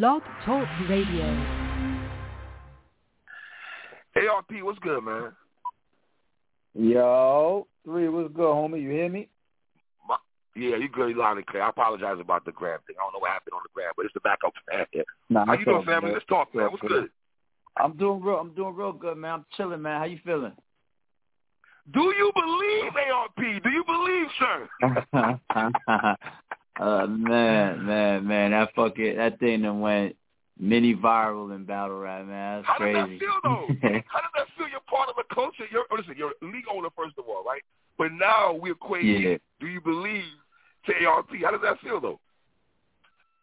[0.00, 1.26] Blog Talk Radio.
[4.16, 5.32] ARP, what's good, man?
[6.74, 8.80] Yo, three, what's good, homie?
[8.80, 9.28] You hear me?
[10.08, 10.16] My,
[10.56, 11.62] yeah, you good, loud and clear.
[11.62, 12.96] I apologize about the gram thing.
[12.98, 14.86] I don't know what happened on the gram, but it's the backup plan.
[15.28, 16.06] Nah, How you doing, family?
[16.06, 16.14] man.
[16.14, 16.70] Let's talk, man.
[16.70, 17.10] What's good?
[17.76, 18.36] I'm doing real.
[18.36, 19.32] I'm doing real good, man.
[19.32, 19.98] I'm chilling, man.
[19.98, 20.52] How you feeling?
[21.92, 23.62] Do you believe ARP?
[23.62, 24.68] Do you believe, sir?
[26.80, 28.50] uh, man, man, man.
[28.52, 30.16] That fucking that thing that went
[30.58, 32.58] mini viral in battle rap, man.
[32.58, 32.94] That's How crazy.
[32.94, 33.66] does that feel, though?
[34.08, 34.68] How does that feel?
[34.68, 35.64] You're part of a culture.
[35.70, 36.14] You're oh, listen.
[36.16, 37.62] You're a league owner, first of all, right?
[37.98, 39.04] But now we equate.
[39.04, 39.36] Yeah.
[39.60, 40.24] Do you believe
[40.86, 41.30] to ARP?
[41.44, 42.20] How does that feel, though?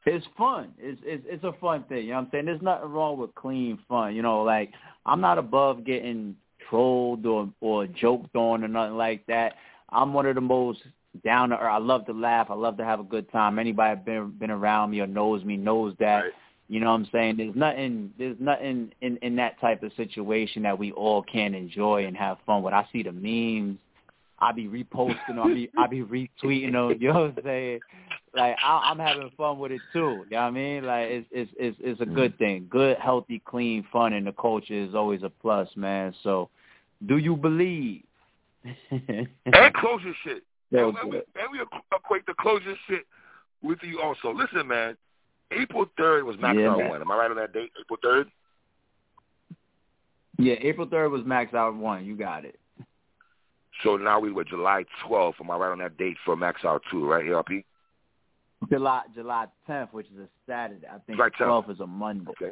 [0.05, 0.71] it's fun.
[0.79, 2.03] It's it's it's a fun thing.
[2.05, 2.45] You know what I'm saying?
[2.45, 4.15] There's nothing wrong with clean fun.
[4.15, 4.71] You know, like
[5.05, 6.35] I'm not above getting
[6.69, 9.53] trolled or or joked on or nothing like that.
[9.89, 10.79] I'm one of the most
[11.23, 11.71] down to earth.
[11.71, 12.47] I love to laugh.
[12.49, 13.59] I love to have a good time.
[13.59, 16.19] Anybody been been around me or knows me knows that.
[16.19, 16.33] Right.
[16.67, 17.37] You know what I'm saying?
[17.37, 22.05] There's nothing there's nothing in in that type of situation that we all can enjoy
[22.05, 22.73] and have fun with.
[22.73, 23.79] I see the memes.
[24.41, 25.37] I be reposting.
[25.37, 26.01] I be I be
[26.43, 26.97] retweeting them.
[27.01, 27.79] You know what I'm saying?
[28.35, 29.99] Like I, I'm having fun with it too.
[29.99, 30.83] You know what I mean?
[30.83, 32.13] Like it's it's it's it's a mm.
[32.15, 32.67] good thing.
[32.69, 36.13] Good, healthy, clean fun in the culture is always a plus, man.
[36.23, 36.49] So,
[37.07, 38.03] do you believe?
[38.91, 40.43] And closure shit.
[40.71, 41.59] Yeah, and, we, and we
[41.95, 43.05] equate the closure shit
[43.61, 44.31] with you also.
[44.33, 44.95] Listen, man.
[45.51, 46.89] April third was Max Yeah, Out man.
[46.89, 47.01] one.
[47.01, 47.71] Am I right on that date?
[47.79, 48.27] April third.
[50.37, 52.05] yeah, April third was Max Out one.
[52.05, 52.59] You got it.
[53.83, 55.39] So now we were July twelfth.
[55.41, 57.07] Am I right on that date for Max Out two?
[57.09, 57.49] Right, ARP?
[58.69, 60.85] July July 10th, which is a Saturday.
[60.85, 61.65] I think July 10th.
[61.65, 62.29] 12th is a Monday.
[62.31, 62.51] Okay.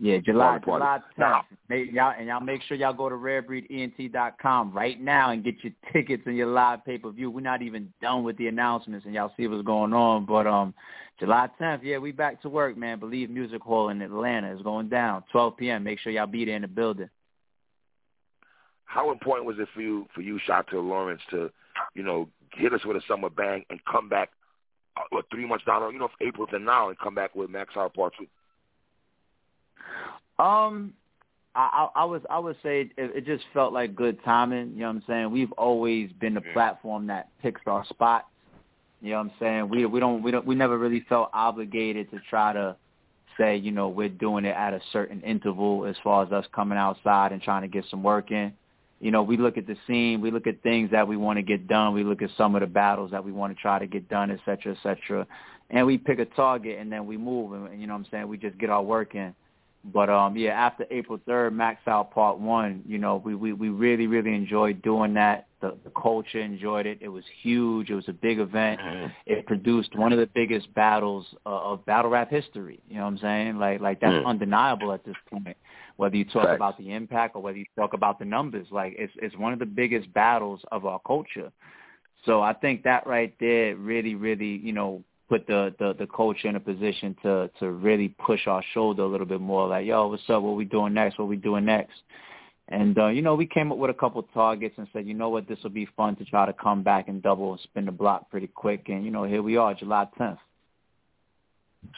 [0.00, 0.58] Yeah, July.
[0.64, 1.18] July 10th.
[1.18, 5.54] Now- Make, y'all, and y'all make sure y'all go to rarebreedent.com right now and get
[5.62, 7.30] your tickets and your live pay per view.
[7.30, 10.24] We're not even done with the announcements, and y'all see what's going on.
[10.24, 10.74] But um,
[11.20, 12.98] July 10th, yeah, we back to work, man.
[12.98, 15.84] Believe Music Hall in Atlanta is going down 12 p.m.
[15.84, 17.08] Make sure y'all be there in the building.
[18.86, 21.50] How important was it for you, for you, Shatta Lawrence, to,
[21.94, 24.30] you know, hit us with a summer bang and come back,
[24.96, 27.76] uh, what, three months down, you know, April to now, and come back with Max
[27.76, 28.26] Out Part Two?
[30.40, 30.94] Um,
[31.54, 34.72] I, I I was I would say it, it just felt like good timing.
[34.72, 35.30] You know what I'm saying?
[35.30, 36.52] We've always been the Yeah.
[36.52, 38.26] platform that picks our spots.
[39.02, 39.68] You know what I'm saying?
[39.68, 42.76] We we don't we don't we never really felt obligated to try to
[43.38, 46.78] say you know we're doing it at a certain interval as far as us coming
[46.78, 48.52] outside and trying to get some work in.
[49.00, 51.42] You know, we look at the scene, we look at things that we want to
[51.42, 53.86] get done, we look at some of the battles that we want to try to
[53.86, 55.26] get done, et cetera, et cetera.
[55.70, 58.28] And we pick a target and then we move and you know what I'm saying,
[58.28, 59.34] we just get our work in.
[59.84, 63.68] But um yeah, after April third, Max Out Part One, you know, we, we, we
[63.70, 65.46] really, really enjoyed doing that.
[65.60, 66.98] The the culture enjoyed it.
[67.00, 67.90] It was huge.
[67.90, 68.80] It was a big event.
[69.26, 72.80] It produced one of the biggest battles uh, of battle rap history.
[72.88, 73.58] You know what I'm saying?
[73.58, 74.26] Like like that's Mm.
[74.26, 75.56] undeniable at this point.
[75.96, 79.12] Whether you talk about the impact or whether you talk about the numbers, like it's
[79.16, 81.50] it's one of the biggest battles of our culture.
[82.24, 86.48] So I think that right there really, really, you know, put the, the, the culture
[86.48, 90.08] in a position to, to really push our shoulder a little bit more like, yo,
[90.08, 90.42] what's up?
[90.42, 91.18] What we doing next?
[91.18, 92.00] What we doing next?
[92.66, 95.28] And, uh, you know, we came up with a couple targets and said, you know
[95.28, 97.92] what, this will be fun to try to come back and double and spin the
[97.92, 98.88] block pretty quick.
[98.88, 100.38] And, you know, here we are, July 10th.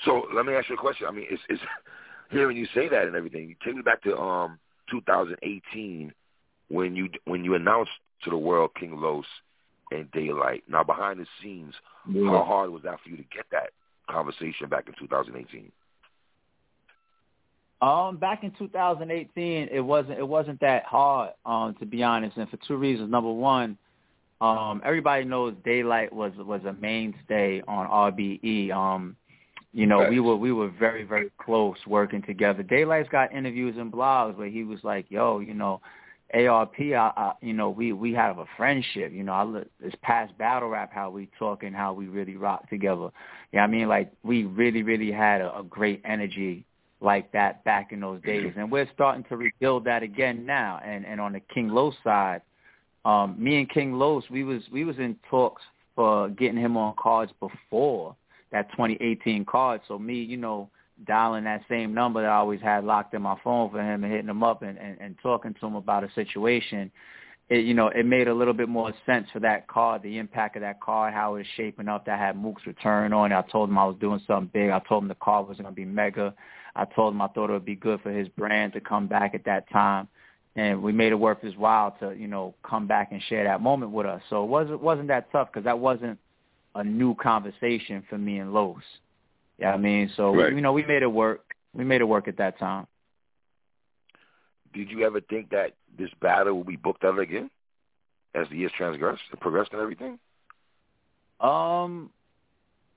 [0.04, 1.06] So let me ask you a question.
[1.08, 1.62] I mean, it's, it's
[2.30, 3.56] hearing you say that and everything.
[3.64, 4.58] Take me back to um
[4.90, 6.12] 2018
[6.68, 7.90] when you when you announced
[8.24, 9.24] to the world King Los
[9.94, 10.62] and Daylyt.
[10.68, 11.74] Now behind the scenes,
[12.06, 13.70] how hard was that for you to get that
[14.10, 15.70] conversation back in 2018?
[17.80, 22.48] Um, back in 2018, it wasn't it wasn't that hard, um, to be honest, and
[22.48, 23.10] for two reasons.
[23.10, 23.76] Number one,
[24.40, 28.70] um, everybody knows Daylyt was was a mainstay on RBE.
[28.70, 29.16] Um,
[29.72, 32.62] you know, we were we were very very close working together.
[32.62, 35.80] Daylyt's got interviews and blogs where he was like, "Yo, you know,
[36.34, 39.12] ARP, I, I, you know, we we have a friendship.
[39.12, 42.36] You know, I look, it's past battle rap how we talk and how we really
[42.36, 43.10] rock together.
[43.52, 46.64] Yeah, I mean, like we really really had a, a great energy
[47.00, 50.80] like that back in those days, and we're starting to rebuild that again now.
[50.84, 52.40] And and on the King Los side,
[53.04, 55.62] um, me and King Los, we was we was in talks
[55.94, 58.16] for getting him on cards before
[58.52, 59.80] that 2018 card.
[59.88, 60.70] So me, you know,
[61.06, 64.12] dialing that same number that I always had locked in my phone for him and
[64.12, 66.90] hitting him up and, and, and talking to him about a situation,
[67.48, 70.56] it, you know, it made a little bit more sense for that card, the impact
[70.56, 72.06] of that card, how it was shaping up.
[72.06, 73.32] That had Mook's return on.
[73.32, 74.70] I told him I was doing something big.
[74.70, 76.34] I told him the card was going to be mega.
[76.74, 79.34] I told him I thought it would be good for his brand to come back
[79.34, 80.08] at that time.
[80.56, 83.60] And we made it worth his while to, you know, come back and share that
[83.60, 84.22] moment with us.
[84.28, 86.18] So it wasn't wasn't that tough because that wasn't
[86.74, 88.82] a new conversation for me and Los.
[89.62, 90.52] Yeah, I mean, so Right.
[90.52, 91.54] you know, we made it work.
[91.72, 92.88] We made it work at that time.
[94.74, 97.48] Did you ever think that this battle will be booked out again
[98.34, 100.18] as the years transgress and progressed and everything?
[101.40, 102.10] Um,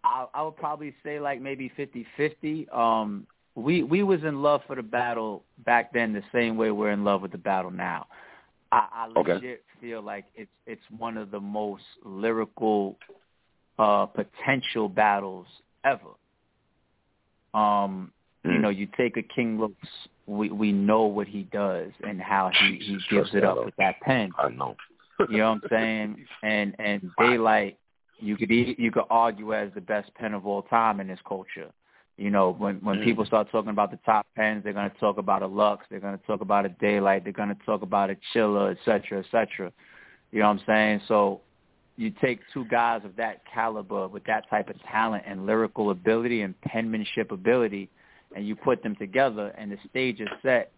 [0.03, 2.67] I, I would probably say like maybe fifty fifty.
[2.69, 6.91] Um, we we was in love for the battle back then the same way we're
[6.91, 8.07] in love with the battle now.
[8.71, 9.33] I, I Okay.
[9.33, 12.97] legit feel like it's it's one of the most lyrical
[13.77, 15.45] uh potential battles
[15.83, 16.15] ever.
[17.55, 18.11] Um,
[18.43, 19.71] you know, you take a King Los,
[20.27, 23.99] we we know what he does and how he he gives it up with that
[24.01, 24.31] pen.
[24.37, 24.75] I know.
[25.29, 26.25] You know what I'm saying?
[26.43, 27.75] And and Daylyt,
[28.19, 31.19] you could e- you could argue as the best pen of all time in this
[31.27, 31.71] culture.
[32.17, 33.03] You know, when when Mm.
[33.03, 35.99] people start talking about the top pens, they're going to talk about a Lux, they're
[35.99, 39.19] going to talk about a Daylyt, they're going to talk about a Chilla, et cetera,
[39.19, 39.71] et cetera.
[40.31, 41.01] You know what I'm saying?
[41.07, 41.41] So
[41.97, 46.41] you take two guys of that caliber with that type of talent and lyrical ability
[46.41, 47.89] and penmanship ability,
[48.35, 50.71] and you put them together, and the stage is set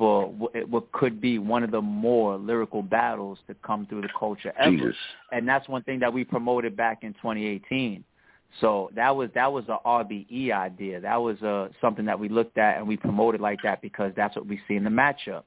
[0.00, 4.50] for what could be one of the more lyrical battles to come through the culture
[4.58, 4.96] ever Jesus.
[5.30, 8.02] and that's one thing that we promoted back in 2018.
[8.60, 11.00] So that was that was a RBE idea.
[11.00, 14.34] That was uh, something that we looked at and we promoted like that because that's
[14.34, 15.42] what we see in the matchup,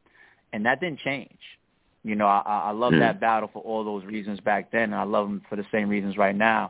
[0.54, 1.40] and that didn't change.
[2.04, 3.00] You know, I, I love Hmm.
[3.00, 5.90] that battle for all those reasons back then, and I love them for the same
[5.90, 6.70] reasons right now.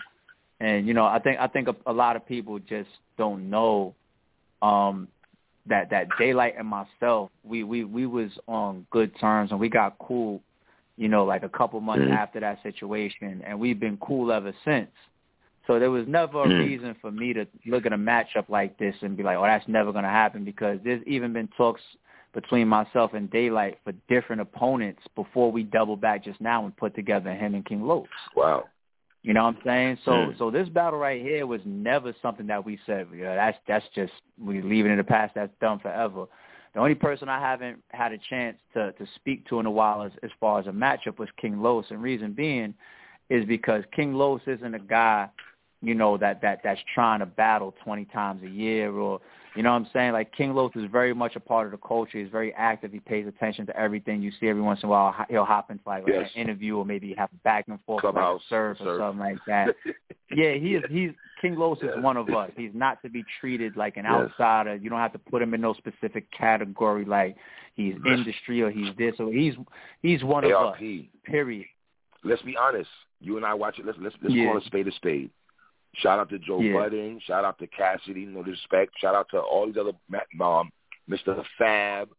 [0.59, 3.95] And you know, I think I think a, a lot of people just don't know
[4.61, 5.07] um,
[5.65, 9.97] that that Daylyt and myself, we we we was on good terms and we got
[9.99, 10.41] cool.
[10.95, 12.13] You know, like a couple months Mhm.
[12.13, 14.91] after that situation, and we've been cool ever since.
[15.65, 16.59] So there was never a Mhm.
[16.59, 19.67] reason for me to look at a matchup like this and be like, "Oh, that's
[19.67, 21.81] never going to happen," because there's even been talks
[22.33, 26.95] between myself and Daylyt for different opponents before we double back just now and put
[26.95, 28.07] together him and King Los.
[28.35, 28.65] Wow.
[29.21, 29.99] You know what I'm saying?
[30.03, 30.37] So Mm.
[30.37, 34.13] so this battle right here was never something that we said, yeah, that's that's just
[34.37, 36.25] we leave it in the past, that's done forever.
[36.73, 40.01] The only person I haven't had a chance to to speak to in a while
[40.01, 42.73] as, as far as a matchup was King Los, and reason being
[43.29, 45.29] is because King Los isn't a guy,
[45.81, 49.21] you know, that that that's trying to battle 20 times a year or
[49.55, 50.13] you know what I'm saying?
[50.13, 52.17] Like King Los is very much a part of the culture.
[52.19, 52.91] He's very active.
[52.91, 54.21] He pays attention to everything.
[54.21, 56.31] You see every once in a while he'll hop into like, like Yes.
[56.35, 59.19] an interview or maybe have a back and forth like Clubhouse, a surf or something
[59.19, 59.75] like that.
[60.35, 60.83] Yeah, he is.
[60.89, 62.49] He's King Los is one of us.
[62.57, 64.31] He's not to be treated like an Yes.
[64.31, 64.75] outsider.
[64.77, 67.35] You don't have to put him in no specific category like
[67.75, 69.53] he's industry or he's this or he's
[70.01, 70.55] he's one of us.
[70.57, 70.79] ARP.
[71.25, 71.67] Period.
[72.23, 72.89] Let's be honest.
[73.19, 73.85] You and I watch it.
[73.85, 74.45] Let's let's let's Yeah.
[74.47, 75.29] call a spade a spade.
[75.95, 76.73] Shout out to Joe Yeah.
[76.73, 77.19] Budden.
[77.25, 78.25] Shout out to Cassidy.
[78.25, 78.93] No disrespect.
[78.99, 79.91] Shout out to all these other
[80.43, 80.71] um,
[81.09, 81.43] Mr.
[81.57, 82.09] Fab.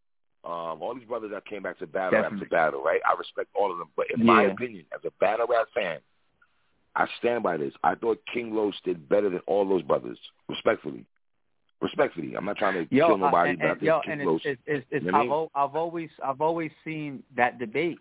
[0.44, 2.44] Um, all these brothers that came back to battle Definitely.
[2.46, 3.00] after battle, right?
[3.10, 3.88] I respect all of them.
[3.96, 6.00] But in my opinion, as a battle rap fan,
[6.94, 7.72] I stand by this.
[7.82, 10.18] I thought King Los did better than all those brothers.
[10.48, 11.06] Respectfully.
[11.80, 12.34] Respectfully.
[12.36, 14.30] I'm not trying to Yo, kill nobody, I, and, but I think yo, King and
[14.30, 14.40] Los.
[14.44, 15.48] it's, it's, it's, it's You know what I I've, mean?
[15.70, 17.98] I've always I've always seen that debate,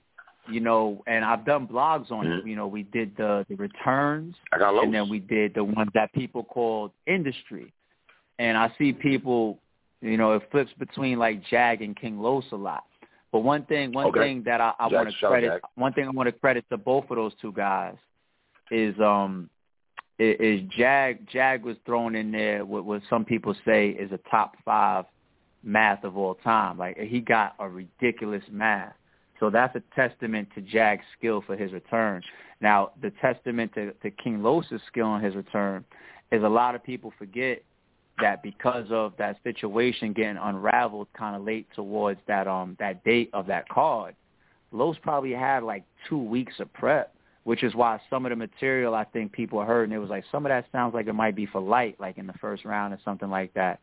[0.48, 2.44] you know, and I've done blogs on it.
[2.44, 2.48] Mhm.
[2.48, 5.90] You know, we did the the returns, I got and then we did the ones
[5.94, 7.72] that people called industry.
[8.40, 9.60] And I see people,
[10.01, 12.84] you know, it flips between like Jag and King Los a lot.
[13.31, 14.19] But one thing, one Okay.
[14.19, 15.62] thing that I, I want to credit, Jag.
[15.75, 17.95] one thing I want to credit to both of those two guys
[18.69, 19.50] is um
[20.19, 24.57] is Jag Jag was thrown in there what what some people say is a top
[24.66, 25.06] five
[25.63, 26.78] math of all time.
[26.78, 28.94] Like he got a ridiculous math.
[29.40, 32.21] So that's a testament to Jag's skill for his return.
[32.61, 35.83] Now, the testament to, to King Los's skill on his return
[36.31, 37.61] is a lot of people forget
[38.19, 43.30] that because of that situation getting unraveled kind of late towards that um that date
[43.33, 44.16] of that card,
[44.71, 47.13] Los probably had like two weeks of prep,
[47.44, 50.25] which is why some of the material I think people heard and it was like
[50.31, 52.94] some of that sounds like it might be for light, like in the first round
[52.94, 53.80] or something like that.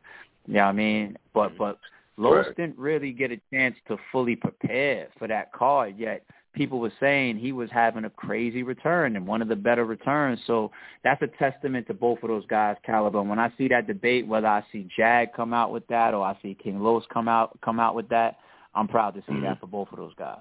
[0.46, 1.18] You know what I mean?
[1.34, 1.78] But but
[2.20, 2.56] Los Right.
[2.56, 6.22] didn't really get a chance to fully prepare for that card yet.
[6.52, 10.38] People were saying he was having a crazy return and one of the better returns.
[10.44, 10.70] So
[11.02, 13.20] that's a testament to both of those guys' caliber.
[13.20, 16.22] And when I see that debate, whether I see Jag come out with that or
[16.26, 18.38] I see King Los come out come out with that,
[18.74, 19.42] I'm proud to see Mhm.
[19.42, 20.40] that for both of those guys.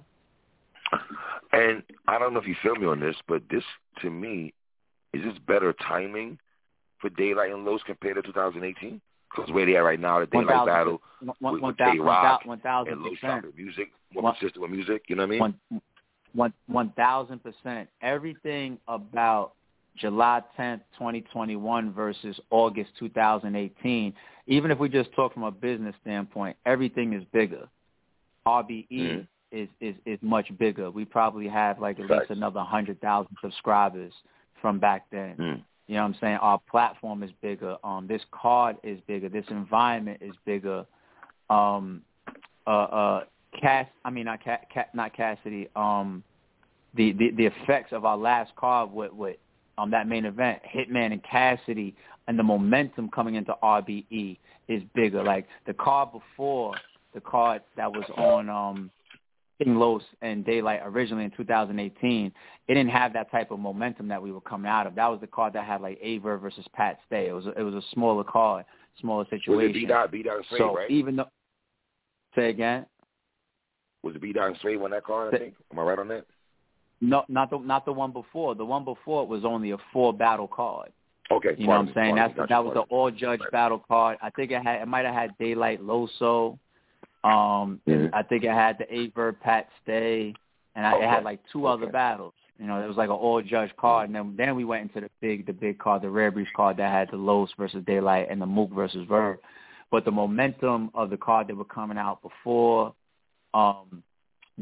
[1.54, 3.64] And I don't know if you feel me on this, but this
[4.02, 4.54] to me
[5.14, 6.40] is this better timing
[6.98, 9.00] for Daylyt and Los compared to 2018?
[9.30, 11.80] Because where they are right now, the One Daylyt thousand- battle one- with, one with
[11.80, 13.42] one Rock thou- one thousand and Los percent.
[13.44, 15.04] dropping music, more One- consistent with music.
[15.08, 15.54] You know what I
[16.34, 16.54] mean?
[16.68, 17.90] One thousand percent.
[18.02, 19.54] Everything about
[19.96, 24.14] July tenth, twenty twenty one versus August two thousand eighteen.
[24.48, 27.68] Even if we just talk from a business standpoint, everything is bigger.
[28.48, 29.28] RBE Mhm.
[29.52, 30.90] is is is much bigger.
[30.90, 32.20] We probably have like at Facts.
[32.30, 34.14] least another hundred thousand subscribers
[34.62, 35.36] from back then.
[35.38, 35.62] Mm.
[35.90, 36.36] You know what I'm saying?
[36.36, 37.76] Our platform is bigger.
[37.84, 39.28] Um, this card is bigger.
[39.28, 40.86] This environment is bigger.
[41.50, 42.04] Um,
[42.68, 43.24] uh, uh,
[43.60, 44.60] Cass, I mean not Cass,
[44.94, 45.68] not Cassidy.
[45.76, 46.24] Um,
[46.94, 49.38] the, the the effects of our last card with with
[49.80, 51.96] um that main event, Hitman and Cassidy,
[52.28, 55.24] and the momentum coming into RBE is bigger.
[55.24, 56.76] Like the card before,
[57.16, 58.92] the card that was on um
[59.62, 62.28] King Los and Daylyt originally in 2018,
[62.68, 64.96] it didn't have that type of momentum that we were coming out of.
[64.96, 67.28] That was the card that had like Aver versus Pat Stay.
[67.28, 68.66] It was a, it was a smaller card,
[69.02, 69.56] smaller situation.
[69.56, 70.90] Was it beat out, beat out straight, so right?
[70.90, 71.30] even though,
[72.36, 72.86] say again.
[74.02, 75.36] Was it out straight when that card?
[75.36, 75.56] I think.
[75.72, 76.26] Am I right on that?
[77.02, 78.56] No, not the not the one before.
[78.56, 80.92] The one before was only a four battle card.
[81.32, 82.16] Okay, you know what I'm saying?
[82.16, 84.18] That's that was the all judge battle card.
[84.22, 86.58] I think it had it might have had Daylyt Loso.
[87.24, 88.14] Um, mm-hmm.
[88.14, 90.34] I think it had the Aver Pat Stay,
[90.76, 91.06] and I, okay.
[91.06, 91.84] it had like two okay.
[91.84, 92.34] other battles.
[92.60, 95.02] You know, it was like an all judge card, and then then we went into
[95.02, 98.32] the big the big card, the Rare Breeds card that had the Los versus Daylyt
[98.32, 99.40] and the Mook versus Verb.
[99.92, 102.94] But the momentum of the card that were coming out before
[103.54, 104.04] um,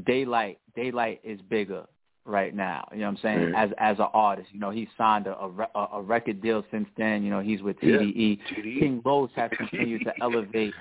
[0.01, 1.85] Daylyt, Daylyt is bigger
[2.27, 2.87] right now.
[2.91, 3.39] You know what I'm saying?
[3.39, 3.55] Mm-hmm.
[3.55, 7.23] As as an artist, you know, he's signed a, a a record deal since then.
[7.23, 8.39] You know, he's with TDE.
[8.39, 8.57] Yeah.
[8.57, 8.79] TDE.
[8.79, 10.73] King Los has continued to elevate.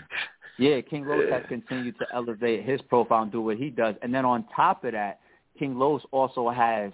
[0.58, 1.38] Yeah, King Los yeah.
[1.38, 3.94] has continued to elevate his profile and do what he does.
[4.02, 5.20] And then on top of that,
[5.58, 6.92] King Los also has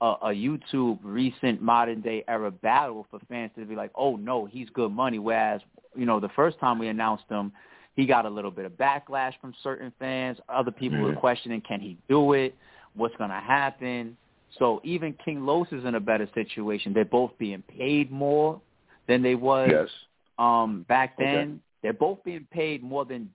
[0.00, 4.46] a, a YouTube recent modern day era battle for fans to be like, oh no,
[4.46, 5.18] he's good money.
[5.18, 5.60] Whereas,
[5.96, 7.52] you know, the first time we announced him,
[7.96, 10.38] he got a little bit of backlash from certain fans.
[10.48, 11.14] Other people mm-hmm.
[11.14, 12.54] were questioning, can he do it?
[12.94, 14.16] What's going to happen?
[14.58, 16.92] So even King Los is in a better situation.
[16.92, 18.60] They're both being paid more
[19.06, 19.88] than they was yes.
[20.38, 21.26] um, back then.
[21.36, 21.58] Okay.
[21.84, 23.28] They're both being paid more than,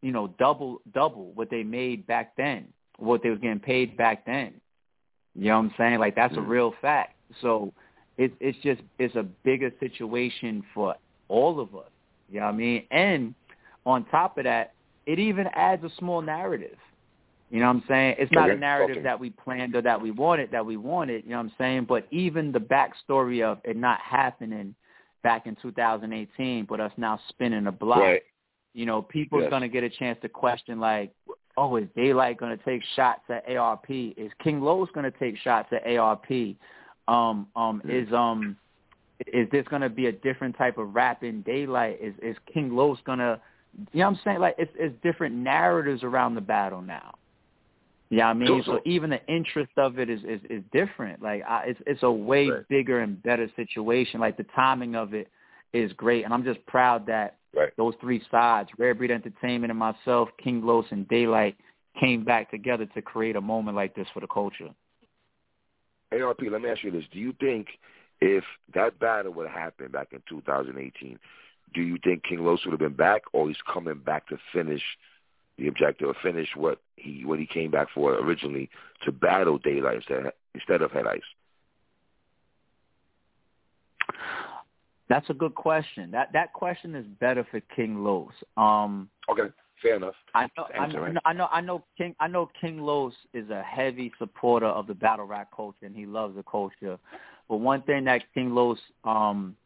[0.00, 4.24] you know, double double what they made back then, what they was getting paid back
[4.24, 4.54] then.
[5.34, 5.98] You know what I'm saying?
[5.98, 6.46] Like that's mm-hmm.
[6.46, 7.14] a real fact.
[7.42, 7.74] So
[8.16, 10.94] it's it's just it's a bigger situation for
[11.28, 11.90] all of us.
[12.30, 12.86] You know what I mean?
[12.90, 13.34] And
[13.84, 14.72] on top of that,
[15.04, 16.78] it even adds a small narrative.
[17.50, 18.14] You know what I'm saying?
[18.18, 18.56] It's not okay.
[18.56, 19.04] a narrative okay.
[19.04, 21.84] that we planned or that we wanted, that we wanted, you know what I'm saying?
[21.86, 24.74] But even the backstory of it not happening
[25.22, 28.22] back in 2018, but us now spinning a block, right.
[28.74, 29.50] you know, people's yes.
[29.50, 31.12] going to get a chance to question like,
[31.56, 33.90] oh, is Daylyt going to take shots at ARP?
[33.90, 36.30] Is King Los going to take shots at ARP?
[37.08, 37.90] Um, um, mm-hmm.
[37.90, 38.56] is um,
[39.26, 41.98] is this going to be a different type of rap in Daylyt?
[42.00, 43.40] Is is King Los going to,
[43.92, 44.38] you know what I'm saying?
[44.40, 47.14] Like it's it's different narratives around the battle now.
[48.12, 51.22] Yeah, I mean, so, so even the interest of it is is, is different.
[51.22, 52.68] Like, I, it's it's a way right.
[52.68, 54.18] bigger and better situation.
[54.18, 55.28] Like the timing of it
[55.72, 57.70] is great, and I'm just proud that right.
[57.76, 61.54] those three sides, Rare Breed Entertainment and myself, King Los and Daylyt,
[62.00, 64.70] came back together to create a moment like this for the culture.
[66.12, 67.68] ARP, let me ask you this: Do you think
[68.20, 68.42] if
[68.74, 71.16] that battle would have happened back in 2018,
[71.74, 74.82] do you think King Los would have been back, or he's coming back to finish?
[75.58, 78.70] The objective or finish what he what he came back for originally
[79.04, 81.20] to battle Daylyt instead instead of Head Ice?
[85.10, 86.10] That's a good question.
[86.12, 88.32] That that question is better for King Los.
[88.56, 89.52] Um, okay,
[89.82, 90.14] fair enough.
[90.34, 93.62] I know, I know, I know, I know, King, I know King Los is a
[93.62, 96.96] heavy supporter of the battle rap culture, and he loves the culture.
[97.48, 99.56] But one thing that King Los um,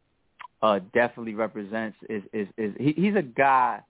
[0.63, 3.81] uh, definitely represents is is is he, he's a guy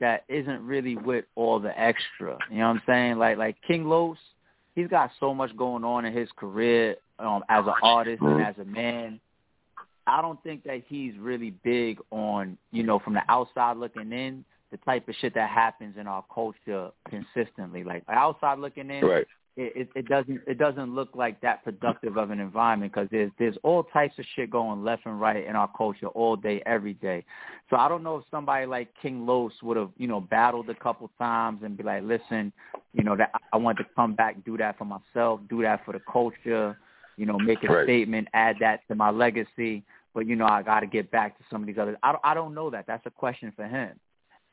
[0.00, 2.38] that isn't really with all the extra.
[2.50, 3.18] You know what I'm saying?
[3.18, 4.18] Like like King Los,
[4.74, 8.54] he's got so much going on in his career um, as an artist and as
[8.58, 9.20] a man.
[10.06, 14.44] I don't think that he's really big on, you know, from the outside looking in,
[14.70, 17.82] the type of shit that happens in our culture consistently.
[17.82, 19.26] Like outside looking in, right.
[19.58, 23.56] It, it, doesn't it doesn't look like that productive of an environment because there's there's
[23.62, 27.24] all types of shit going left and right in our culture all day every day.
[27.70, 30.74] So I don't know if somebody like King Los would have you know battled a
[30.74, 32.52] couple times and be like, listen,
[32.92, 35.92] you know that I want to come back, do that for myself, do that for
[35.92, 36.78] the culture,
[37.16, 37.86] you know, make a right.
[37.86, 39.82] statement, add that to my legacy.
[40.14, 41.96] But you know I got to get back to some of these others.
[42.02, 42.86] I I don't know that.
[42.86, 43.98] That's a question for him.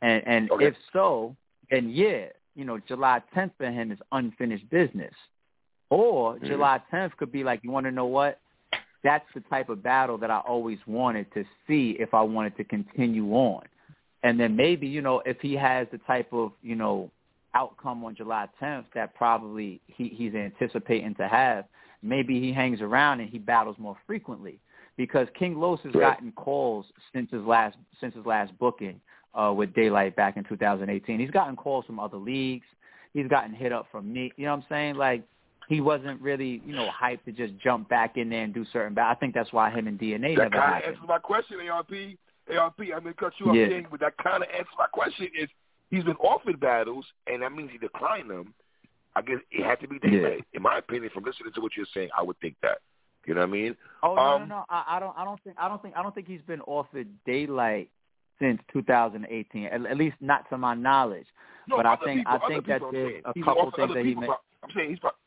[0.02, 0.68] And and okay.
[0.68, 1.36] if so,
[1.70, 5.14] then yeah, you know, July 10th for him is unfinished business.
[5.90, 6.48] Or mm-hmm.
[6.48, 8.40] July 10th could be like, you want to know what?
[9.04, 12.64] That's the type of battle that I always wanted to see if I wanted to
[12.64, 13.64] continue on.
[14.24, 17.12] And then maybe, you know, if he has the type of, you know,
[17.54, 21.66] outcome on July 10th that probably he, he's anticipating to have,
[22.02, 24.60] maybe he hangs around and he battles more frequently.
[24.96, 26.14] Because King Los has right.
[26.14, 29.02] gotten calls since his last since his last booking
[29.36, 31.20] uh, with Daylyt back in 2018.
[31.20, 32.66] He's gotten calls from other leagues.
[33.14, 34.32] He's gotten hit up from me.
[34.38, 34.96] You know what I'm saying?
[34.96, 35.24] Like
[35.70, 38.94] he wasn't really, you know, hyped to just jump back in there and do certain.
[38.94, 40.84] But I think that's why him and DNA that never kind happened.
[40.84, 41.92] of answers my question, ARP.
[42.58, 43.68] ARP, I'm gonna cut you off, Yeah.
[43.70, 45.30] King, but that kind of answers my question.
[45.40, 45.48] Is
[45.90, 48.54] he's been offered battles, and that means he declined them.
[49.16, 50.44] I guess it had to be Daylyt.
[50.54, 52.80] In my opinion, from listening to what you're saying, I would think that.
[53.26, 53.76] You know what I mean?
[54.02, 54.66] Oh no, Um, no, no.
[54.70, 55.16] I, I don't.
[55.18, 55.56] I don't think.
[55.58, 55.96] I don't think.
[55.96, 57.88] I don't think he's been offered Daylyt
[58.40, 59.66] since 2018.
[59.66, 61.28] At, at least not to my knowledge.
[61.68, 62.20] No, but I think.
[62.20, 64.16] people, I think that there's a He's couple things that he.
[64.16, 65.00] May, I'm saying he's.
[65.00, 65.18] Probably,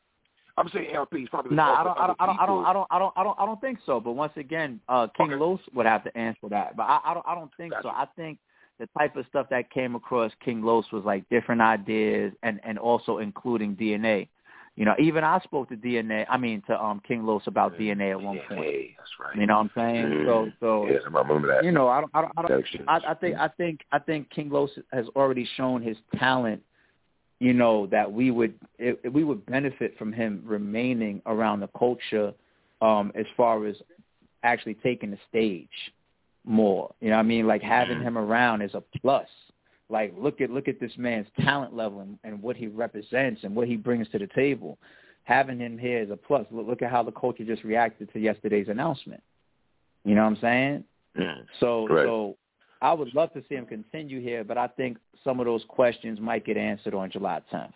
[0.59, 1.15] I'm saying ARP.
[1.15, 2.67] He's probably Nah, I don't, I don't, I don't, I don't.
[2.67, 4.01] I don't, I don't, I don't, I don't, think so.
[4.01, 5.41] But once again, uh, King Okay.
[5.41, 6.77] Los would have to answer that.
[6.77, 7.89] But I, I don't, I don't think so.
[7.89, 8.39] I think
[8.79, 12.79] the type of stuff that came across King Los was like different ideas and and
[12.79, 14.29] also including DNA.
[14.77, 16.27] You know, even I spoke to DNA.
[16.29, 18.61] I mean, to um King Los about DNA at one point.
[18.61, 19.35] Hey, that's right.
[19.35, 20.25] You know what I'm saying?
[20.27, 20.53] So, Mm.
[20.61, 21.65] so yes, I remember that.
[21.65, 24.31] you know, I don't, I don't, I don't I, I think I think I think
[24.31, 26.63] King Los has already shown his talent.
[27.41, 32.35] You know that we would it, we would benefit from him remaining around the culture,
[32.83, 33.77] um, as far as
[34.43, 35.69] actually taking the stage
[36.45, 36.95] more.
[37.01, 37.47] You know what I mean?
[37.47, 39.29] Like having him around is a plus.
[39.89, 43.55] Like look at look at this man's talent level and, and what he represents and
[43.55, 44.79] what he brings to the table.
[45.25, 46.47] Having him here is a plus.
[46.51, 49.23] Look, look at how the culture just reacted to yesterday's announcement.
[50.05, 50.85] You know what I'm saying?
[51.19, 51.47] Mm.
[51.61, 52.05] So Right.
[52.05, 52.37] so
[52.83, 56.21] I would love to see him continue here, but I think some of those questions
[56.21, 57.73] might get answered on July 10th.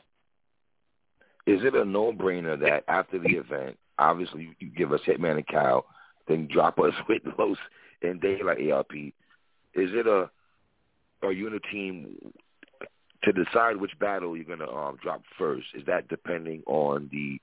[1.47, 5.87] Is it a no-brainer that after the event, obviously you, give us Hitman and Kyle,
[6.29, 7.57] then drop us with Los
[8.03, 8.93] and Daylyt ARP?
[8.95, 10.31] Is it a
[11.23, 12.33] are you in a team
[13.25, 15.67] to decide which battle you're gonna um, drop first?
[15.75, 17.41] Is that depending on the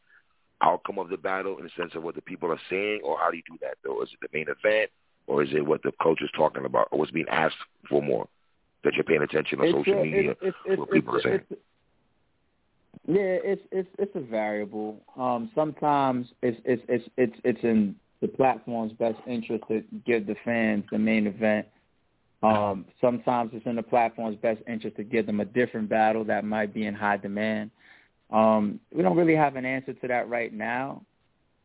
[0.61, 3.29] outcome of the battle in the sense of what the people are saying, or how
[3.29, 4.01] do you do that though?
[4.01, 4.89] Is it the main event,
[5.27, 7.57] or is it what the coach is talking about, or what's being asked
[7.89, 8.27] for more?
[8.83, 11.35] That you're paying attention on social a- media, it's, it's, what people are saying.
[11.35, 11.59] it's-
[13.07, 15.01] yeah, it's it's it's a variable.
[15.15, 20.35] Um, sometimes it's it's it's it's it's in the platform's best interest to give the
[20.43, 21.67] fans the main event.
[22.43, 26.45] Um, sometimes it's in the platform's best interest to give them a different battle that
[26.45, 27.71] might be in high demand.
[28.29, 31.01] Um, we don't really have an answer to that right now.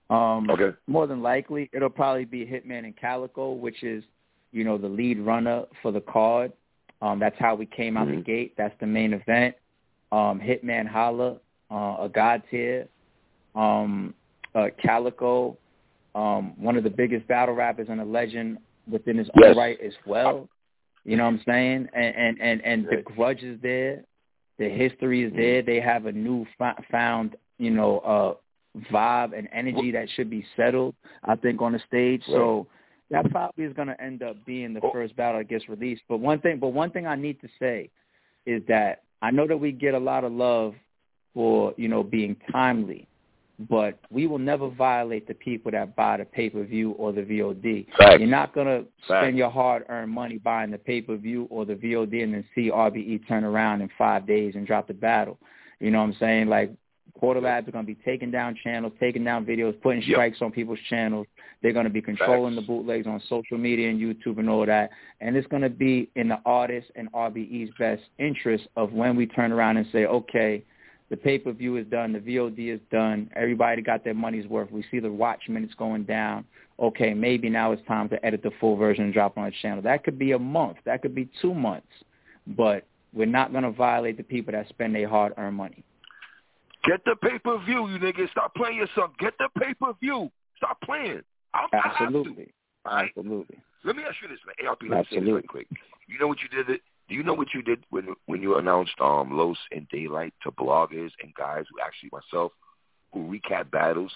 [0.09, 0.77] Um, Okay.
[0.87, 4.05] More than likely, it'll probably be Hitman and Calicoe, which is,
[4.53, 6.53] you know, the lead runner for the card.
[7.01, 8.25] Um, that's how we came out the Mhm.
[8.25, 8.55] gate.
[8.57, 9.57] That's the main event.
[10.13, 12.87] Um, Hitman Holla, uh, a god tier.
[13.55, 14.15] Um,
[14.55, 15.57] uh, Calicoe,
[16.15, 19.51] um, one of the biggest battle rappers and a legend within his Yes.
[19.51, 20.49] own right as well.
[21.05, 21.89] You know what I'm saying?
[21.95, 24.05] And and and, and the grudge is there.
[24.59, 25.37] The history is Mhm.
[25.37, 25.63] there.
[25.63, 26.47] They have a new
[26.91, 28.35] found, you know, uh,
[28.91, 30.95] vibe and energy that should be settled.
[31.25, 32.23] I think on the stage.
[32.27, 32.67] So
[33.11, 34.91] that probably is going to end up being the Oh.
[34.91, 36.03] first battle that gets released.
[36.09, 37.91] But one thing, but one thing I need to say
[38.47, 40.75] is that I know that we get a lot of love
[41.35, 43.07] for you know being timely,
[43.59, 47.23] but we will never violate the people that buy the pay per view or the
[47.23, 47.87] VOD.
[47.97, 48.19] Facts.
[48.19, 49.25] You're not gonna Facts.
[49.25, 52.45] spend your hard earned money buying the pay per view or the VOD and then
[52.55, 55.39] see RBE turn around in five days and drop the battle.
[55.81, 56.49] You know what I'm saying?
[56.49, 56.73] Like
[57.19, 60.11] Quarter Labs are gonna be taking down channels, taking down videos, putting Yep.
[60.15, 61.27] strikes on people's channels.
[61.61, 62.67] They're gonna be controlling Facts.
[62.67, 64.91] the bootlegs on social media and YouTube and all that.
[65.21, 69.53] And it's gonna be in the artist and RBE's best interest of when we turn
[69.53, 70.65] around and say, okay,
[71.13, 74.73] the pay-per-view is done, the VOD is done, everybody got their money's worth.
[74.73, 76.47] We see the watch minutes going down.
[76.81, 79.83] Okay, maybe now it's time to edit the full version and drop on the channel.
[79.83, 80.79] That could be a month.
[80.87, 81.93] That could be two months.
[82.47, 85.85] But we're not going to violate the people that spend their hard-earned money.
[86.83, 88.31] Get the pay per view, you niggas.
[88.31, 89.11] Stop playing yourself.
[89.19, 90.31] Get the pay per view.
[90.57, 91.21] Stop playing.
[91.53, 92.05] I'm, I have to.
[92.05, 92.55] Absolutely.
[92.87, 93.13] Right?
[93.15, 93.59] Absolutely.
[93.85, 94.67] Let me ask you this, man.
[94.67, 95.33] ARP, let me say this Absolutely.
[95.35, 95.67] right quick.
[96.09, 96.81] You know what you did?
[97.13, 100.51] Do you know what you did when when you announced um Los and Daylyt to
[100.51, 102.53] bloggers and guys who actually myself
[103.13, 104.11] who recap battles?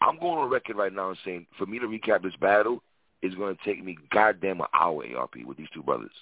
[0.00, 2.84] I'm going on record right now and saying for me to recap this battle
[3.20, 6.12] is going to take me goddamn an hour, ARP, with these two brothers.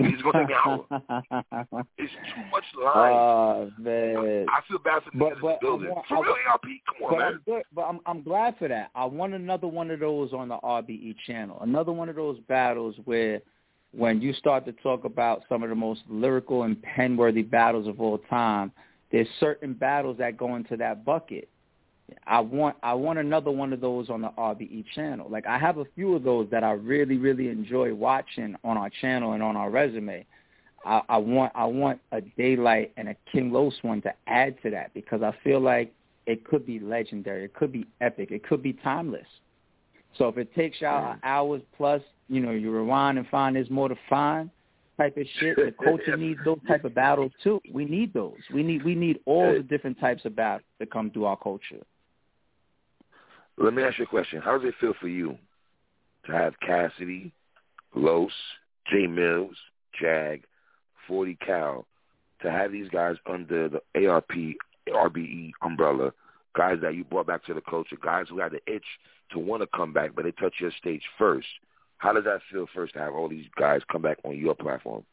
[0.00, 1.84] It's going to take me an hour.
[1.98, 3.12] It's too much line.
[3.14, 4.46] Oh, man.
[4.48, 5.90] I feel bad for the But- niggas in the but I building.
[5.94, 7.26] want- For I- real, ARP, come on, But man.
[7.34, 7.62] I'm good.
[7.72, 8.90] But I'm I'm glad for that.
[8.96, 11.58] I want another one of those on the RBE channel.
[11.60, 13.40] Another one of those battles where,
[13.96, 18.00] when you start to talk about some of the most lyrical and pen-worthy battles of
[18.00, 18.72] all time,
[19.12, 21.48] there's certain battles that go into that bucket.
[22.26, 25.28] I want I want another one of those on the RBE channel.
[25.30, 28.90] Like I have a few of those that I really really enjoy watching on our
[29.00, 30.26] channel and on our resume.
[30.84, 34.70] I, I want I want a Daylyt and a King Los one to add to
[34.70, 35.92] that because I feel like
[36.26, 39.26] it could be legendary, it could be epic, it could be timeless.
[40.18, 43.88] So if it takes y'all hours plus, you know, you rewind and find there's more
[43.88, 44.50] to find
[44.96, 45.56] type of shit.
[45.56, 47.60] The culture needs those type of battles too.
[47.72, 48.38] We need those.
[48.52, 51.82] We need we need all the different types of battles that come through our culture.
[53.56, 54.40] Let me ask you a question.
[54.40, 55.36] How does it feel for you
[56.26, 57.32] to have Cassidy,
[57.94, 58.32] Los,
[58.90, 59.56] Jay Mills,
[60.00, 60.42] Jag,
[61.06, 61.86] 40 Cal,
[62.42, 64.30] to have these guys under the ARP,
[64.88, 66.12] RBE umbrella,
[66.54, 68.84] guys that you brought back to the culture, guys who had the itch
[69.32, 71.46] to want to come back, but they touch your stage first.
[71.98, 75.04] How does that feel first to have all these guys come back on your platform?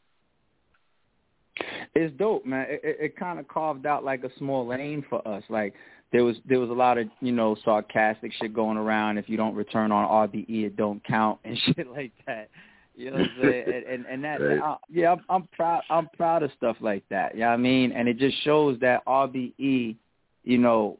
[1.94, 2.66] It's dope, man.
[2.68, 5.42] It, it, it kind of carved out like a small lane for us.
[5.48, 5.74] Like
[6.10, 9.18] there was there was a lot of you know sarcastic shit going around.
[9.18, 12.50] If you don't return on RBE, it don't count and shit like that.
[12.94, 13.64] You know what I'm saying?
[13.66, 14.58] and, and and that right.
[14.58, 15.82] uh, yeah, I'm, I'm proud.
[15.90, 17.34] I'm proud of stuff like that.
[17.34, 17.92] You know I mean?
[17.92, 19.96] And it just shows that RBE,
[20.44, 20.98] you know,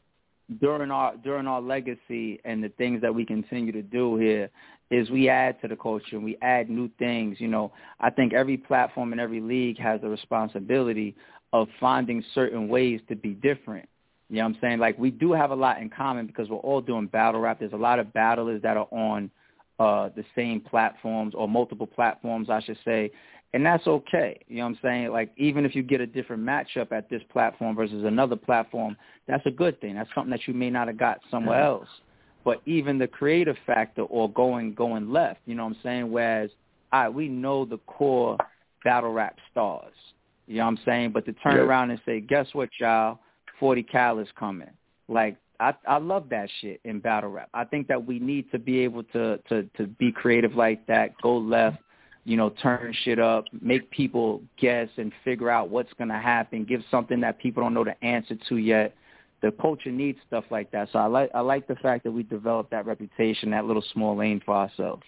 [0.61, 4.51] during our during our legacy and the things that we continue to do here
[4.91, 7.41] is we add to the culture and we add new things.
[7.41, 11.17] You know, I think every platform and every league has the responsibility
[11.53, 13.89] of finding certain ways to be different.
[14.29, 14.79] You know what I'm saying?
[14.79, 17.59] Like we do have a lot in common because we're all doing battle rap.
[17.61, 19.31] There's a lot of battlers that are on
[19.79, 23.11] uh the same platforms or multiple platforms, I should say.
[23.55, 24.41] And that's okay.
[24.49, 25.09] You know what I'm saying?
[25.11, 28.97] Like even if you get a different matchup at this platform versus another platform,
[29.29, 29.95] that's a good thing.
[29.95, 31.89] That's something that you may not have got somewhere else.
[32.45, 36.11] But even the creative factor or going going left, you know what I'm saying?
[36.11, 36.51] Whereas
[36.93, 38.39] I we know the core
[38.85, 39.93] battle rap stars.
[40.47, 41.13] You know what I'm saying?
[41.13, 41.63] But to turn yeah.
[41.63, 43.19] around and say, guess what, y'all?
[43.61, 44.71] 40 cal is coming.
[45.09, 47.49] Like I I love that shit in battle rap.
[47.55, 51.13] I think that we need to be able to to to be creative like that,
[51.23, 51.79] go left,
[52.25, 56.65] you know, turn shit up, make people guess and figure out what's going to happen,
[56.65, 58.95] give something that people don't know the answer to yet.
[59.41, 60.89] The culture needs stuff like that.
[60.93, 64.17] So I like I like the fact that we developed that reputation, that little small
[64.17, 65.03] lane for ourselves.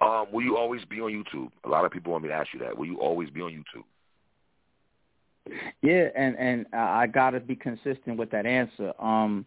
[0.00, 1.50] Um, will you always be on YouTube?
[1.64, 2.76] A lot of people want me to ask you that.
[2.76, 3.84] Will you always be on YouTube?
[5.82, 8.92] Yeah, and and I got to be consistent with that answer.
[9.00, 9.44] Um,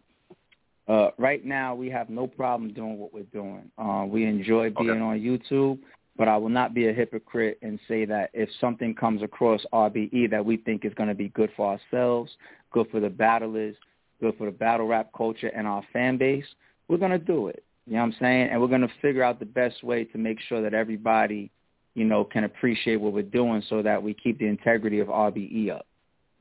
[0.88, 3.70] uh, right now, we have no problem doing what we're doing.
[3.76, 5.00] Uh, we enjoy being okay.
[5.00, 5.78] on YouTube,
[6.16, 10.30] but I will not be a hypocrite and say that if something comes across RBE
[10.30, 12.30] that we think is going to be good for ourselves,
[12.70, 13.74] good for the battlers,
[14.20, 16.46] good for the battle rap culture and our fan base,
[16.88, 17.64] we're going to do it.
[17.86, 18.48] You know what I'm saying?
[18.50, 21.50] And we're going to figure out the best way to make sure that everybody,
[21.94, 25.70] you know, can appreciate what we're doing so that we keep the integrity of RBE
[25.70, 25.86] up.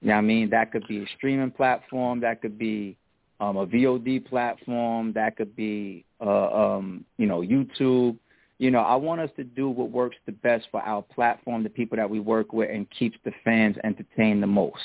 [0.01, 0.49] You know what I mean?
[0.51, 2.19] That could be a streaming platform.
[2.21, 2.97] That could be
[3.39, 5.13] um, a VOD platform.
[5.13, 8.17] That could be, uh, um, you know, YouTube.
[8.57, 11.69] You know, I want us to do what works the best for our platform, the
[11.69, 14.79] people that we work with, and keeps the fans entertained the most.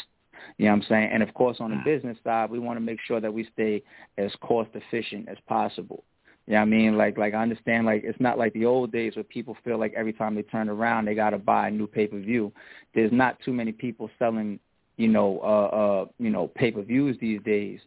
[0.59, 1.11] You know what I'm saying?
[1.13, 1.85] And of course, on the mm.
[1.85, 3.83] business side, we want to make sure that we stay
[4.19, 6.05] as cost efficient as possible.
[6.47, 6.97] You know what I mean?
[6.97, 9.95] Like, like I understand, like it's not like the old days where people feel like
[9.95, 12.53] every time they turn around, they got to buy a new pay per view.
[12.95, 14.59] There's not too many people selling,
[14.97, 17.81] you know, uh, uh, you know, pay per views these days.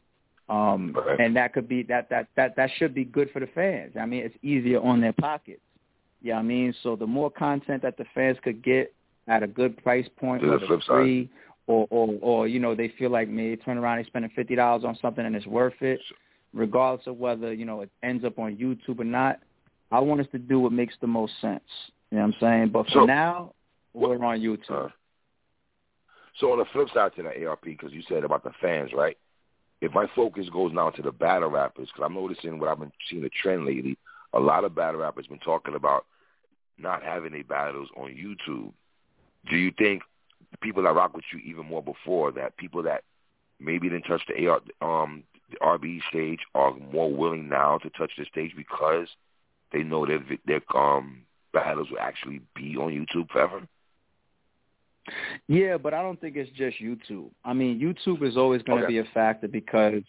[0.49, 1.19] Um, right.
[1.19, 3.93] and that could be that that that that should be good for the fans.
[3.99, 5.61] I mean, it's easier on their pockets.
[6.21, 8.93] Yeah, you know I mean, so the more content that the fans could get
[9.27, 11.29] at a good price point, whether it's free
[11.67, 14.83] or, or or you know they feel like maybe turn around and spending fifty dollars
[14.83, 16.01] on something and it's worth it,
[16.53, 19.39] regardless of whether you know it ends up on YouTube or not.
[19.91, 21.61] I want us to do what makes the most sense.
[22.09, 22.69] You know what I'm saying?
[22.69, 23.53] But for so, now,
[23.93, 24.87] we're on YouTube.
[24.87, 24.89] Uh,
[26.39, 29.17] so on the flip side to that ARP, because you said about the fans, right?
[29.83, 32.93] If my focus goes now to the battle rappers, because I'm noticing what I've been
[33.09, 33.97] seeing a trend lately,
[34.31, 36.05] a lot of battle rappers been talking about
[36.77, 38.71] not having any battles on YouTube.
[39.49, 40.03] Do you think
[40.51, 43.03] the people that rock with you even more before that, people that
[43.59, 48.11] maybe didn't touch the AR, um, the RB stage, are more willing now to touch
[48.17, 49.09] the stage because
[49.73, 53.67] they know that their um, battles will actually be on YouTube forever?
[55.47, 57.31] Yeah, but I don't think it's just YouTube.
[57.43, 58.93] I mean, YouTube is always going to okay.
[58.93, 60.03] be a factor because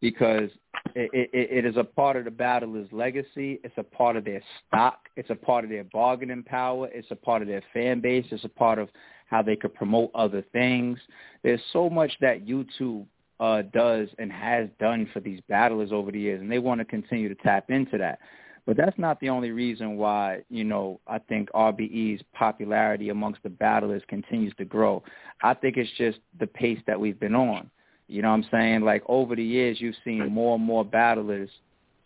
[0.00, 0.50] because
[0.96, 3.60] it, it, it is a part of the battler's legacy.
[3.62, 5.08] It's a part of their stock.
[5.16, 6.88] It's a part of their bargaining power.
[6.92, 8.26] It's a part of their fan base.
[8.30, 8.88] It's a part of
[9.26, 10.98] how they could promote other things.
[11.44, 13.06] There's so much that YouTube
[13.38, 16.84] uh, does and has done for these battlers over the years, and they want to
[16.84, 18.18] continue to tap into that.
[18.64, 23.50] But that's not the only reason why, you know, I think RBE's popularity amongst the
[23.50, 25.02] battlers continues to grow.
[25.42, 27.68] I think it's just the pace that we've been on.
[28.06, 28.82] You know what I'm saying?
[28.82, 31.50] Like over the years, you've seen more and more battlers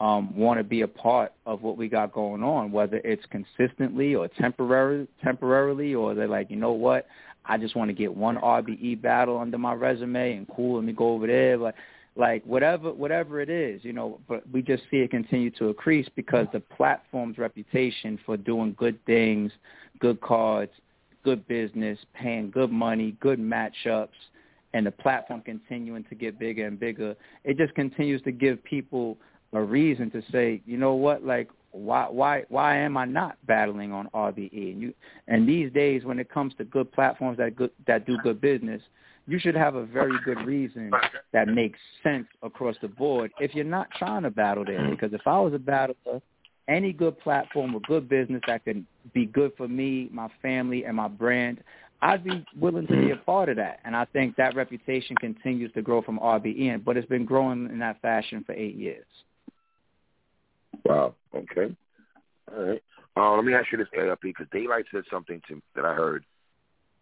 [0.01, 4.15] um, want to be a part of what we got going on, whether it's consistently
[4.15, 7.07] or temporary, temporarily, or they're like, you know what,
[7.45, 10.93] I just want to get one RBE battle under my resume and cool, let me
[10.93, 11.57] go over there.
[11.57, 11.75] Like
[12.17, 16.09] like whatever whatever it is, you know, but we just see it continue to increase
[16.17, 19.53] because the platform's reputation for doing good things,
[20.01, 20.73] good cards,
[21.25, 24.09] good business, paying good money, good matchups,
[24.73, 29.19] and the platform continuing to get bigger and bigger, it just continues to give people
[29.53, 33.93] a reason to say, you know what, like why why why am I not battling
[33.93, 34.73] on RBE?
[34.73, 34.95] And you
[35.29, 38.81] and these days when it comes to good platforms that good that do good business,
[39.27, 40.93] you should have a very good reason
[41.33, 44.89] that makes sense across the board if you're not trying to battle there.
[44.89, 46.23] Because if I was a battler,
[46.69, 50.97] any good platform or good business that can be good for me, my family, and
[50.97, 51.63] my brand,
[52.03, 53.81] I'd be willing to be a part of that.
[53.85, 57.79] And I think that reputation continues to grow from RBE, but it's been growing in
[57.81, 59.07] that fashion for eight years.
[60.85, 61.15] Wow.
[61.35, 61.75] Okay.
[62.55, 62.83] All right.
[63.17, 66.25] Uh, let me ask you this, ARP, because Daylyt said something to that I heard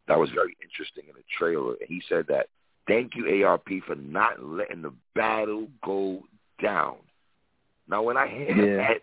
[0.08, 1.74] that was very interesting in the trailer.
[1.86, 2.48] He said that,
[2.86, 6.24] thank you, ARP, for not letting the battle go
[6.62, 6.96] down.
[7.88, 8.88] Now, when I hear yeah.
[8.88, 9.02] that,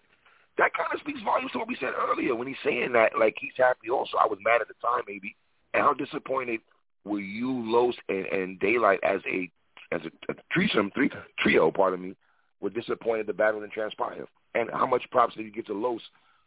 [0.57, 3.35] that kind of speaks volumes to what we said earlier when he's saying that, like,
[3.39, 4.17] he's happy also.
[4.17, 5.35] I was mad at the time, maybe.
[5.73, 6.61] And how disappointed
[7.05, 9.49] were you, Los, and, and Daylyt as a
[9.93, 11.09] as a, a threesome, three,
[11.39, 12.15] trio, pardon me,
[12.61, 14.25] were disappointed the battle didn't transpire?
[14.55, 16.01] And how much props did you get to Los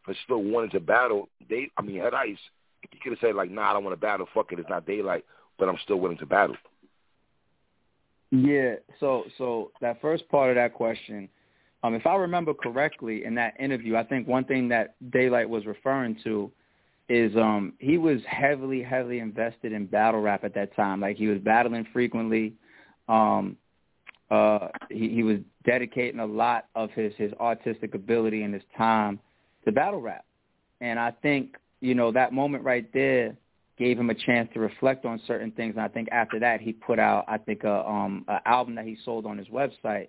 [0.05, 1.29] for still wanting to battle?
[1.49, 2.38] They, I mean, Head Ice,
[2.90, 4.27] he could have said, like, nah, I don't want to battle.
[4.35, 5.23] Fuck it, it's not Daylyt,
[5.59, 6.57] but I'm still willing to battle.
[8.31, 11.29] Yeah, so so that first part of that question,
[11.85, 15.66] um, if I remember correctly in that interview, I think one thing that Daylyt was
[15.66, 16.51] referring to
[17.09, 21.01] is um he was heavily, heavily invested in battle rap at that time.
[21.01, 22.55] Like he was battling frequently.
[23.09, 23.57] Um
[24.31, 29.20] uh, he, he was dedicating a lot of his his artistic ability and his time
[29.64, 30.25] to battle rap,
[30.81, 33.37] and I think you know that moment right there
[33.79, 35.75] gave him a chance to reflect on certain things.
[35.75, 38.87] And I think after that, he put out I think a um an album that
[38.87, 40.09] he sold on his website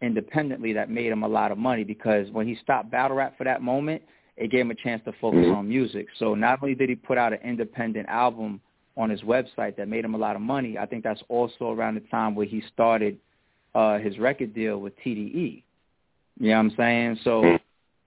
[0.00, 3.42] independently that made him a lot of money because when he stopped battle rap for
[3.44, 4.00] that moment,
[4.36, 5.56] it gave him a chance to focus mm-hmm.
[5.56, 6.06] on music.
[6.18, 8.60] So not only did he put out an independent album
[8.96, 11.96] on his website that made him a lot of money, I think that's also around
[11.96, 13.18] the time where he started
[13.74, 15.64] uh, his record deal with TDE.
[16.38, 17.18] You know what I'm saying?
[17.24, 17.56] So hmm.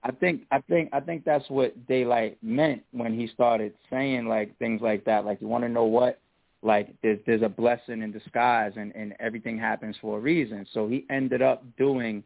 [0.04, 4.56] I think I think I think that's what Daylyt meant when he started saying like
[4.58, 5.24] things like that.
[5.24, 6.20] Like you want to know what?
[6.62, 10.66] Like there's there's a blessing in disguise and, and everything happens for a reason.
[10.72, 12.24] So he ended up doing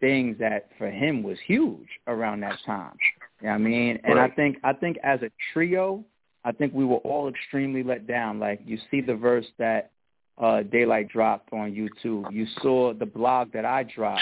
[0.00, 2.92] things that for him was huge around that time.
[3.40, 4.00] You know what I mean?
[4.04, 4.30] And right.
[4.30, 6.04] I think I think as a trio,
[6.44, 8.38] I think we were all extremely let down.
[8.38, 9.92] Like you see the verse that
[10.38, 12.32] uh, Daylyt dropped on YouTube.
[12.32, 14.20] You saw the blog that I dropped.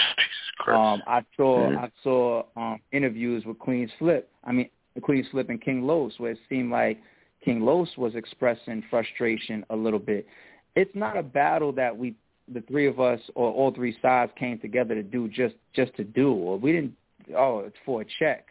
[0.67, 1.77] Um, I saw mm-hmm.
[1.77, 4.29] I saw um, interviews with Queen Slip.
[4.43, 4.69] I mean
[5.01, 6.99] Queen Slip and King Los, where it seemed like
[7.43, 10.27] King Los was expressing frustration a little bit.
[10.75, 12.15] It's not a battle that we,
[12.51, 16.03] the three of us, or all three sides came together to do just just to
[16.03, 16.93] do, or we didn't.
[17.35, 18.47] Oh, it's for a check.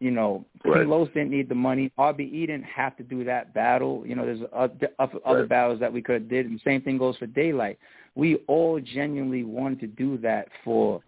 [0.00, 0.80] You know, right.
[0.80, 1.92] King Los didn't need the money.
[1.96, 4.02] RBE didn't have to do that battle.
[4.04, 5.48] You know, there's other, other right.
[5.48, 7.76] battles that we could have did, and the same thing goes for Daylyt.
[8.16, 11.00] We all genuinely wanted to do that for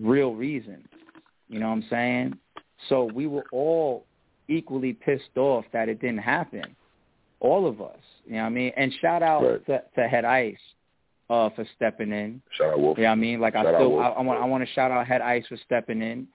[0.00, 0.86] real reason.
[1.48, 2.38] You know what I'm saying?
[2.88, 4.06] So we were all
[4.48, 6.76] equally pissed off that it didn't happen.
[7.40, 7.98] All of us.
[8.26, 8.72] You know what I mean?
[8.76, 9.66] And shout out right.
[9.66, 10.56] to, to Head Ice
[11.30, 12.40] uh, for stepping in.
[12.52, 12.98] Shout out Wolf.
[12.98, 13.40] You know what I mean?
[13.40, 15.58] Like shout I still I, I want I want to shout out Head Ice for
[15.64, 16.26] stepping in.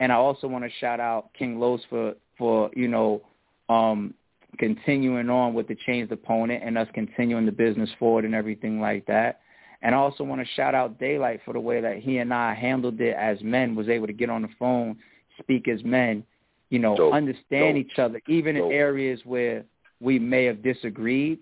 [0.00, 3.22] And I also want to shout out King Los for for you know
[3.68, 4.14] um,
[4.58, 9.06] continuing on with the changed opponent and us continuing the business forward and everything like
[9.06, 9.40] that.
[9.82, 12.54] And I also want to shout out Daylyt for the way that he and I
[12.54, 14.96] handled it as men, was able to get on the phone,
[15.38, 16.24] speak as men,
[16.70, 18.66] you know, dope, understand dope, each other, even dope.
[18.66, 19.64] in areas where
[20.00, 21.38] we may have disagreed.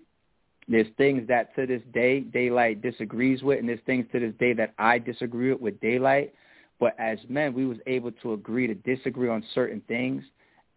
[0.67, 4.53] There's things that to this day Daylyt disagrees with, and there's things to this day
[4.53, 6.31] that I disagree with with Daylyt.
[6.79, 10.23] But as men, we was able to agree to disagree on certain things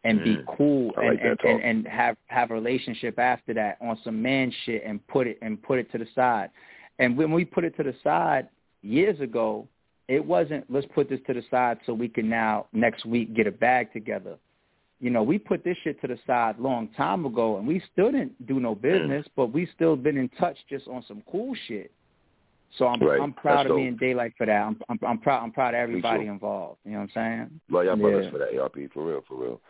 [0.04, 0.56] and be mm.
[0.56, 4.82] cool and, and, and, and have have a relationship after that on some man shit
[4.86, 6.50] and put it and put it to the side.
[7.00, 8.48] And when we put it to the side
[8.82, 9.66] years ago,
[10.06, 13.46] it wasn't let's put this to the side so we can now next week get
[13.46, 14.36] a bag together.
[15.00, 18.12] You know, we put this shit to the side long time ago and we still
[18.12, 21.90] didn't do no business, but we still been in touch just on some cool shit.
[22.76, 23.20] So I'm right.
[23.20, 24.52] I'm proud That's of me and Daylyt for that.
[24.52, 26.80] I'm I'm, I'm proud I'm proud of everybody involved.
[26.84, 27.60] You know what I'm saying?
[27.70, 28.02] Well, y'all yeah.
[28.02, 29.60] brothers for that, ARP, for real, for real.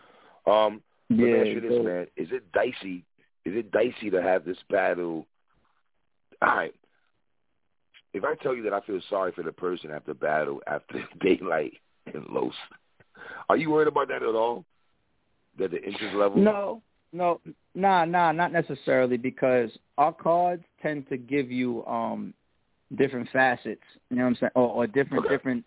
[0.47, 3.05] Um, let yeah, me ask you this, man: Is it dicey?
[3.45, 5.27] Is it dicey to have this battle?
[6.43, 6.75] All right.
[8.13, 11.73] If I tell you that I feel sorry for the person after battle, after Daylyt
[12.13, 12.55] and Los,
[13.49, 14.65] are you worried about that at all?
[15.59, 16.39] That the interest level?
[16.39, 17.41] No, no,
[17.75, 22.35] nah, nah, not necessarily because our cards tend to give you um
[22.97, 25.35] different facets, you know what I'm saying, or, or different okay.
[25.35, 25.65] different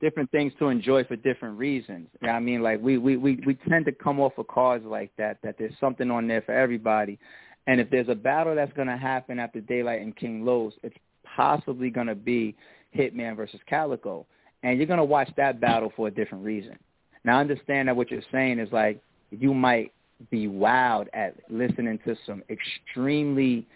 [0.00, 2.08] different things to enjoy for different reasons.
[2.20, 2.62] You know what I mean?
[2.62, 5.72] Like we, we, we, we tend to come off of cards like that, that there's
[5.80, 7.18] something on there for everybody.
[7.66, 10.96] And if there's a battle that's going to happen after Daylyt and King Los, it's
[11.34, 12.54] possibly going to be
[12.96, 14.26] Hitman versus Calicoe,
[14.62, 16.78] And you're going to watch that battle for a different reason.
[17.24, 19.92] Now, I understand that what you're saying is like you might
[20.30, 23.66] be wowed at listening to some extremely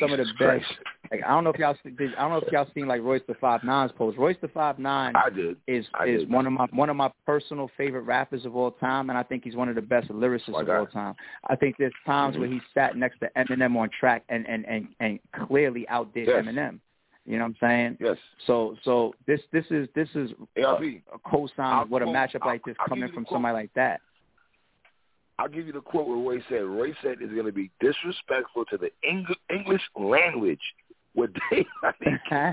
[0.00, 0.64] some of the best.
[1.10, 3.34] Like I don't know if y'all I don't know if y'all seen like Royce the
[3.34, 4.18] Five Nine's post.
[4.18, 5.56] Royce the Five Nine I did.
[5.66, 6.30] is I is did.
[6.30, 9.44] one of my one of my personal favorite rappers of all time, and I think
[9.44, 11.14] he's one of the best lyricists oh, My of all time.
[11.48, 12.58] I think there's times where mm-hmm.
[12.58, 16.44] he sat next to Eminem on track and and and and clearly outdid Yes.
[16.44, 16.80] Eminem.
[17.26, 17.96] You know what I'm saying?
[18.00, 18.16] Yes.
[18.46, 20.30] So so this this is this is
[20.62, 20.82] ARP.
[20.82, 23.70] a cosign I'll with a quote- matchup like this I'll coming you from somebody like
[23.74, 24.00] that.
[25.38, 28.64] I'll give you the quote where Roy said, Roy said is going to be disrespectful
[28.66, 30.60] to the Eng- English language.
[31.14, 31.64] What they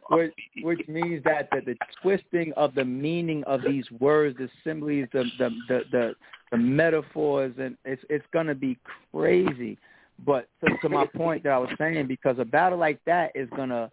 [0.10, 5.08] which, which means that the, the twisting of the meaning of these words, the similes,
[5.12, 6.14] the the the the,
[6.52, 8.78] the metaphors, and it's it's gonna be
[9.12, 9.76] crazy.
[10.24, 13.48] But to, to my point that I was saying, because a battle like that is
[13.54, 13.90] gonna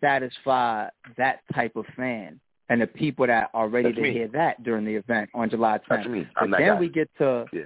[0.00, 2.38] satisfy that type of fan
[2.72, 4.12] and the people that are ready That's to me.
[4.12, 5.82] hear that during the event on July 10th.
[5.88, 6.26] That's me.
[6.34, 6.80] But I'm that then guy.
[6.80, 7.62] we get to Yeah.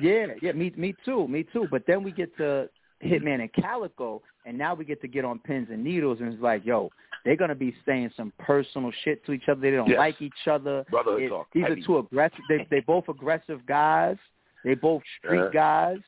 [0.00, 1.66] yeah, yeah, me me too, me too.
[1.70, 2.68] But then we get to
[3.04, 6.42] Hitman and Calicoe, and now we get to get on pins and needles, and it's
[6.42, 6.90] like, yo,
[7.24, 9.60] they're gonna be saying some personal shit to each other.
[9.60, 9.98] They don't Yes.
[9.98, 10.84] like each other.
[10.90, 11.48] Brotherhood It- talk.
[11.52, 12.40] these are two aggressive.
[12.48, 14.16] They they both aggressive guys.
[14.64, 15.50] They both street Uh-huh.
[15.50, 16.00] guys.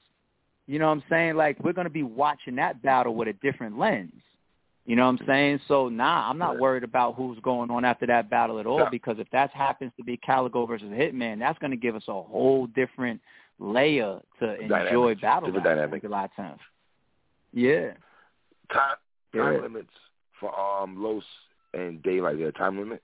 [0.66, 1.35] You know what I'm saying?
[1.37, 4.23] Like we're gonna be watching that battle with a different lens.
[4.87, 5.61] You know what I'm saying?
[5.69, 8.88] So nah, I'm not worried about who's going on after that battle at all Yeah.
[8.90, 12.12] because if that happens to be Calicoe versus Hitman, that's going to give us a
[12.23, 13.21] whole different
[13.59, 16.03] layer to enjoy battle Different rap on dynamic.
[16.03, 16.59] July 10th.
[17.53, 17.93] Yeah.
[18.73, 18.97] time,
[19.35, 19.61] time Yeah.
[19.61, 19.93] limits
[20.40, 21.25] for um Los
[21.75, 22.38] and Daylyt.
[22.38, 23.03] There time limit?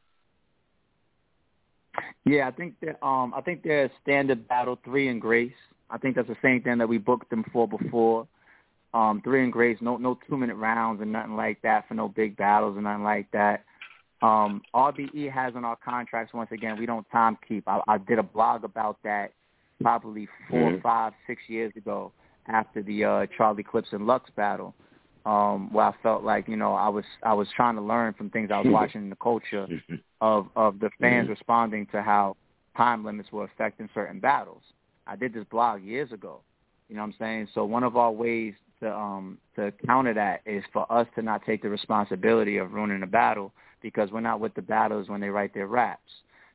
[2.25, 5.53] Yeah, I think that um I think they're standard battle three and Grace.
[5.91, 8.27] I think that's the same thing that we booked them for before.
[8.95, 12.09] Um, three and Grace, no no two minute rounds and nothing like that for no
[12.09, 13.65] big battles and nothing like that.
[14.23, 17.69] Um, RBE has on our contracts once again we don't time keep.
[17.69, 19.33] I, I did a blog about that
[19.83, 20.83] probably 4 Mhm.
[20.83, 22.13] five, six years ago
[22.49, 24.75] after the uh, Charlie Clips and Lux battle,
[25.27, 28.31] um, where I felt like you know I was I was trying to learn from
[28.31, 29.67] things I was watching in the culture
[30.23, 31.31] of of the fans Mhm.
[31.31, 32.37] responding to how
[32.77, 34.63] time limits were affecting certain battles.
[35.07, 36.41] I did this blog years ago.
[36.89, 37.49] You know what I'm saying?
[37.53, 41.45] So one of our ways to um to counter that is for us to not
[41.45, 45.29] take the responsibility of ruining the battle because we're not with the battles when they
[45.29, 46.01] write their raps.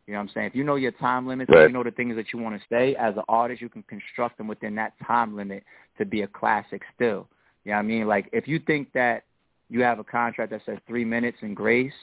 [0.07, 0.47] You know what I'm saying?
[0.47, 1.63] If you know your time limits, Right.
[1.63, 3.83] if you know the things that you want to say as an artist, you can
[3.83, 5.63] construct them within that time limit
[5.97, 7.27] to be a classic still.
[7.63, 8.07] You know what I mean?
[8.07, 9.23] Like if you think that
[9.69, 11.93] you have a contract that says three minutes and grace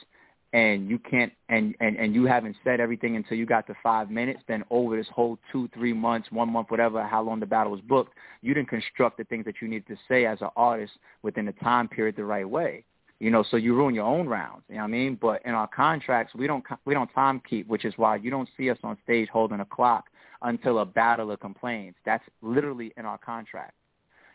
[0.53, 4.09] and you can't and, and and you haven't said everything until you got to five
[4.09, 7.71] minutes then over this whole two three months one month whatever how long the battle
[7.71, 10.93] was booked you didn't construct the things that you need to say as an artist
[11.21, 12.83] within the time period the right way.
[13.19, 15.17] You know so you ruin your own rounds you know what i mean?
[15.21, 18.49] But in our contracts we don't we don't time keep which is why you don't
[18.57, 20.05] see us on stage holding a clock
[20.41, 21.95] until a battler complains.
[22.05, 23.73] That's literally in our contract.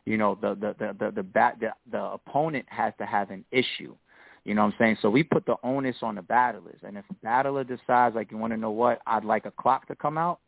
[0.04, 3.44] You know the the the the the, bat, the, the opponent has to have an
[3.50, 3.96] issue
[4.44, 4.96] you know what I'm saying?
[5.00, 6.78] So we put the onus on the battlers.
[6.82, 9.86] And if a battler decides, like, you want to know what, I'd like a clock
[9.88, 10.40] to come out,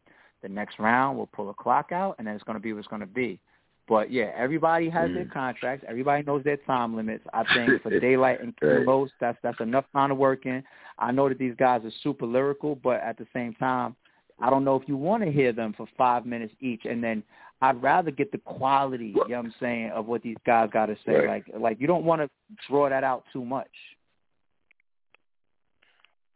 [0.42, 2.80] the next round we'll pull a clock out, and then it's going to be what
[2.80, 3.40] it's going to be.
[3.88, 5.30] But, yeah, everybody has their Mm.
[5.30, 5.84] contracts.
[5.88, 7.24] Everybody knows their time limits.
[7.32, 8.54] I think for Daylyt and.
[8.58, 10.62] King Los, that's, that's enough time to work in.
[10.98, 13.96] I know that these guys are super lyrical, but at the same time,
[14.38, 17.22] I don't know if you want to hear them for five minutes each, and then
[17.62, 20.86] I'd rather get the quality, you know what I'm saying, of what these guys got
[20.86, 21.14] to say.
[21.14, 21.44] Right.
[21.52, 22.28] Like, like you don't want to
[22.68, 23.70] draw that out too much.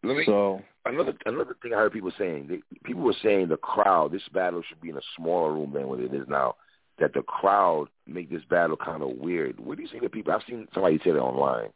[0.02, 2.46] Let me, So another another thing I heard people saying.
[2.48, 4.12] They, people were saying the crowd.
[4.12, 6.56] This battle should be in a smaller room than what it is now.
[6.98, 9.60] That the crowd make this battle kind of weird.
[9.60, 10.32] What do you think of people?
[10.32, 11.68] I've seen somebody say that online.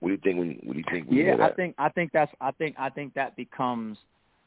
[0.00, 0.38] What do you think?
[0.38, 1.06] When what do you think?
[1.08, 3.96] Yeah, I think I think that's I think I think that becomes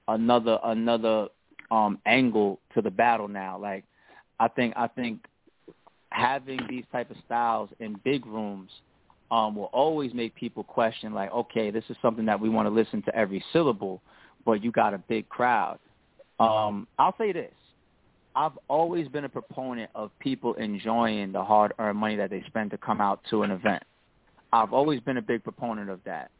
[0.10, 1.28] another another
[1.70, 3.58] um angle to the battle now.
[3.58, 3.86] Like
[4.41, 5.19] I think I think
[6.10, 8.71] having these type of styles in big rooms
[9.30, 12.71] um will always make people question like, okay, this is something that we want to
[12.71, 14.01] listen to every syllable,
[14.44, 15.77] but you got a big crowd.
[16.39, 17.54] Um I'll say this.
[18.35, 22.71] I've always been a proponent of people enjoying the hard earned money that they spend
[22.71, 23.83] to come out to an event.
[24.52, 26.31] I've always been a big proponent of that.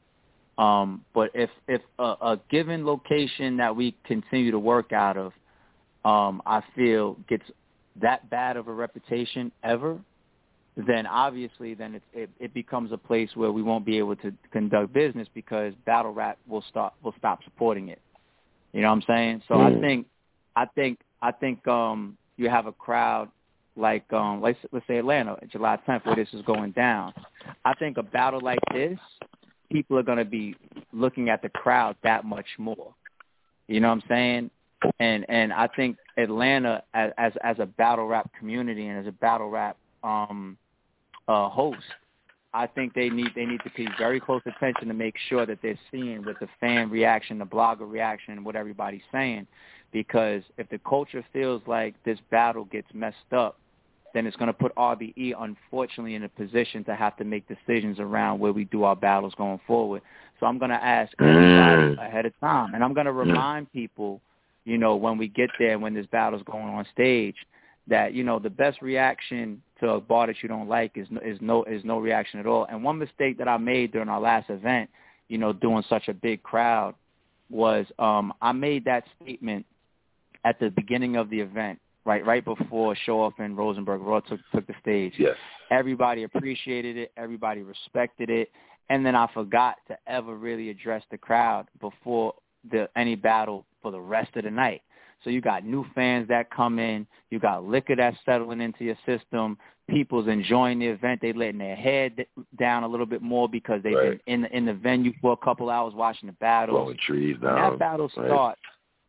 [0.58, 5.34] Um, but if if a, a given location that we continue to work out of,
[6.04, 7.44] um, I feel gets
[8.00, 10.00] that bad of a reputation ever,
[10.78, 14.34] then obviously then it, it it becomes a place where we won't be able to
[14.52, 18.02] conduct business because battle rap will stop will stop supporting it.
[18.74, 19.42] You know what I'm saying?
[19.48, 19.82] So I Mm.
[19.82, 20.08] think
[20.56, 23.30] I think I think um you have a crowd
[23.76, 27.14] like um let's let's say Atlanta, July 10th, where this is going down.
[27.66, 28.98] I think a battle like this,
[29.72, 30.56] people are going to be
[30.94, 32.94] looking at the crowd that much more.
[33.68, 34.52] You know what I'm saying?
[35.00, 39.12] And and I think Atlanta as as, as a battle rap community and as a
[39.12, 40.58] battle rap um
[41.28, 41.84] uh host,
[42.54, 45.60] I think they need they need to pay very close attention to make sure that
[45.62, 49.48] they're seeing with the fan reaction, the blogger reaction, what everybody's saying.
[49.92, 53.58] Because if the culture feels like this battle gets messed up,
[54.14, 58.00] then it's going to put RBE, unfortunately, in a position to have to make decisions
[58.00, 60.02] around where we do our battles going forward.
[60.40, 62.06] So I'm going to ask mm.
[62.06, 63.26] ahead of time, and I'm going to mm.
[63.26, 64.22] remind people,
[64.64, 67.36] you know, when we get there, when this battle's going on stage,
[67.88, 71.38] that you know the best reaction to a bar that you don't like is is
[71.42, 72.66] no is no reaction at all.
[72.70, 74.90] And one mistake that I made during our last event,
[75.28, 76.96] you know, doing such a big crowd,
[77.50, 79.66] was um I made that statement
[80.46, 84.40] at the beginning of the event right right before Show Off and Rosenberg Raw took
[84.54, 85.14] took the stage.
[85.18, 85.36] Yes.
[85.72, 87.12] Everybody appreciated it.
[87.18, 88.52] Everybody respected it.
[88.90, 92.34] And then I forgot to ever really address the crowd before
[92.70, 94.82] the any battle for the rest of the night.
[95.24, 97.06] So you got new fans that come in.
[97.30, 99.58] You got liquor that's settling into your system.
[99.90, 101.20] People's enjoying the event.
[101.22, 102.26] They letting their head
[102.58, 104.26] down a little bit more because they've right.
[104.26, 106.76] been in the in the venue for a couple hours watching the battle.
[106.76, 107.54] Blowing trees down.
[107.54, 108.28] When that battle right.
[108.28, 108.62] starts,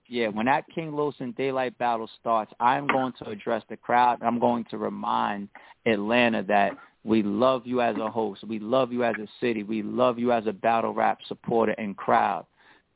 [0.09, 4.19] yeah, when that King Los and Daylyt battle starts, I'm going to address the crowd.
[4.23, 5.49] I'm going to remind
[5.87, 6.73] Atlanta that
[7.05, 8.45] we love you as a host.
[8.45, 9.63] We love you as a city.
[9.63, 12.45] We love you as a battle rap supporter and crowd.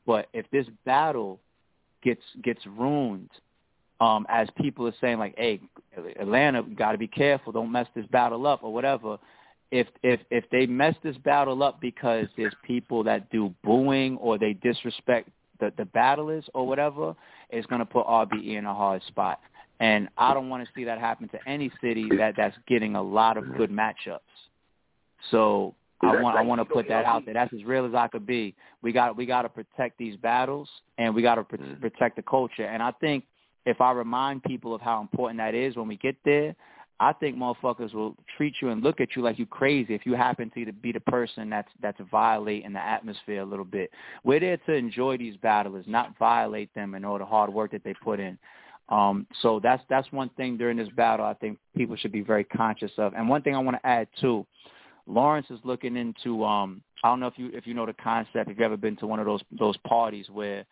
[0.05, 1.39] But if this battle
[2.07, 3.29] gets gets ruined,
[3.99, 5.59] um, as people are saying like, "Hey,
[6.19, 7.51] Atlanta, got to be careful.
[7.51, 9.17] Don't mess this battle up or whatever."
[9.71, 14.37] If if if they mess this battle up because there's people that do booing or
[14.37, 15.29] they disrespect
[15.59, 17.15] the the battle is or whatever,
[17.49, 19.39] is going to put RBE in a hard spot.
[19.79, 23.01] And I don't want to see that happen to any city that that's getting a
[23.01, 24.19] lot of good matchups.
[25.29, 27.33] So I want I want to put that out there.
[27.33, 28.55] That's as real as I could be.
[28.81, 31.81] We got we got to protect these battles and we got to mm.
[31.81, 32.65] protect the culture.
[32.65, 33.23] And I think
[33.65, 36.55] if I remind people of how important that is when we get there,
[36.99, 40.13] I think motherfuckers will treat you and look at you like you crazy if you
[40.13, 43.91] happen to be the person that's that's violating the atmosphere a little bit.
[44.23, 47.83] We're there to enjoy these battlers, not violate them and all the hard work that
[47.83, 48.37] they put in.
[48.89, 52.43] Um, so that's that's one thing during this battle I think people should be very
[52.45, 53.13] conscious of.
[53.13, 54.45] And one thing I want to add too,
[55.07, 58.49] Lawrence is looking into um, I don't know if you if you know the concept,
[58.49, 60.65] if you've ever been to one of those those parties where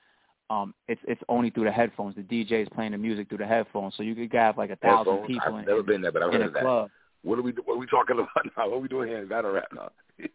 [0.50, 2.16] um it's it's only through the headphones.
[2.16, 4.76] The DJ is playing the music through the headphones, so you could have like a
[4.76, 5.28] thousand headphones?
[5.28, 5.54] people.
[5.56, 6.90] I've in, never been there, but I've heard a club.
[7.24, 8.70] What are we what are we talking about now?
[8.70, 9.90] What are we doing here in battle rap now?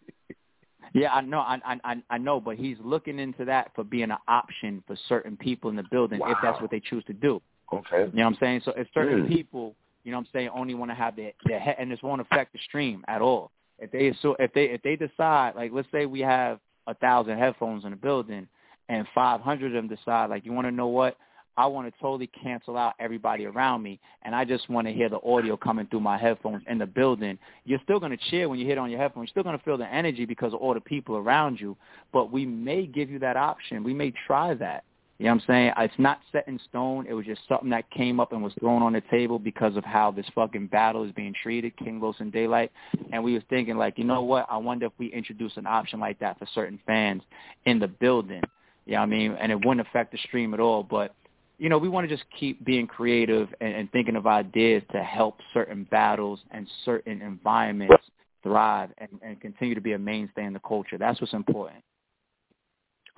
[0.94, 4.18] yeah, I know, I, I I know, but he's looking into that for being an
[4.28, 6.32] option for certain people in the building wow.
[6.32, 7.42] if that's what they choose to do.
[7.72, 8.06] Okay.
[8.12, 8.62] You know what I'm saying?
[8.64, 9.28] So if certain mm.
[9.28, 12.00] people, you know what I'm saying, only want to have their their head, and this
[12.02, 13.52] won't affect the stream at all.
[13.80, 17.38] If they so if they if they decide, like let's say we have a thousand
[17.38, 18.46] headphones in the building
[18.88, 21.16] and 500 of them decide, like, you want to know what?
[21.56, 25.08] I want to totally cancel out everybody around me, and I just want to hear
[25.08, 27.38] the audio coming through my headphones in the building.
[27.64, 29.28] You're still going to cheer when you hit on your headphones.
[29.28, 31.76] You're still going to feel the energy because of all the people around you,
[32.12, 33.84] but we may give you that option.
[33.84, 34.84] We may try that.
[35.20, 35.72] You know what I'm saying?
[35.76, 37.04] It's not set in stone.
[37.06, 39.84] It was just something that came up and was thrown on the table because of
[39.84, 42.70] how this fucking battle is being treated, King Los and Daylyt.
[43.12, 44.46] And we was thinking like, you know what?
[44.48, 47.20] I wonder if we introduce an option like that for certain fans
[47.66, 48.40] in the building.
[48.86, 50.82] You know I mean, and it wouldn't affect the stream at all.
[50.82, 51.14] But
[51.58, 55.02] you know, we want to just keep being creative and, and thinking of ideas to
[55.02, 58.06] help certain battles and certain environments
[58.42, 60.96] thrive and, and continue to be a mainstay in the culture.
[60.96, 61.84] That's what's important.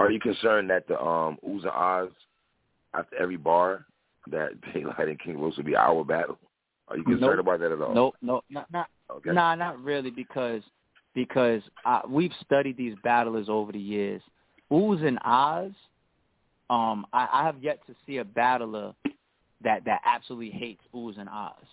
[0.02, 2.10] Are you concerned that the um Oohs and Ahs
[2.94, 3.86] after every bar
[4.30, 6.38] that Daylyt and King Los will be our battle?
[6.88, 7.40] Are you concerned nope.
[7.40, 7.94] about that at all?
[7.94, 9.32] No, no, not not okay.
[9.32, 10.62] nah, not really because
[11.14, 14.22] because uh, we've studied these battlers over the years
[14.72, 15.72] Oohs and Ahs,
[16.70, 18.94] um, I, I have yet to see a battler
[19.62, 21.64] that that absolutely hates Oohs and Ahs.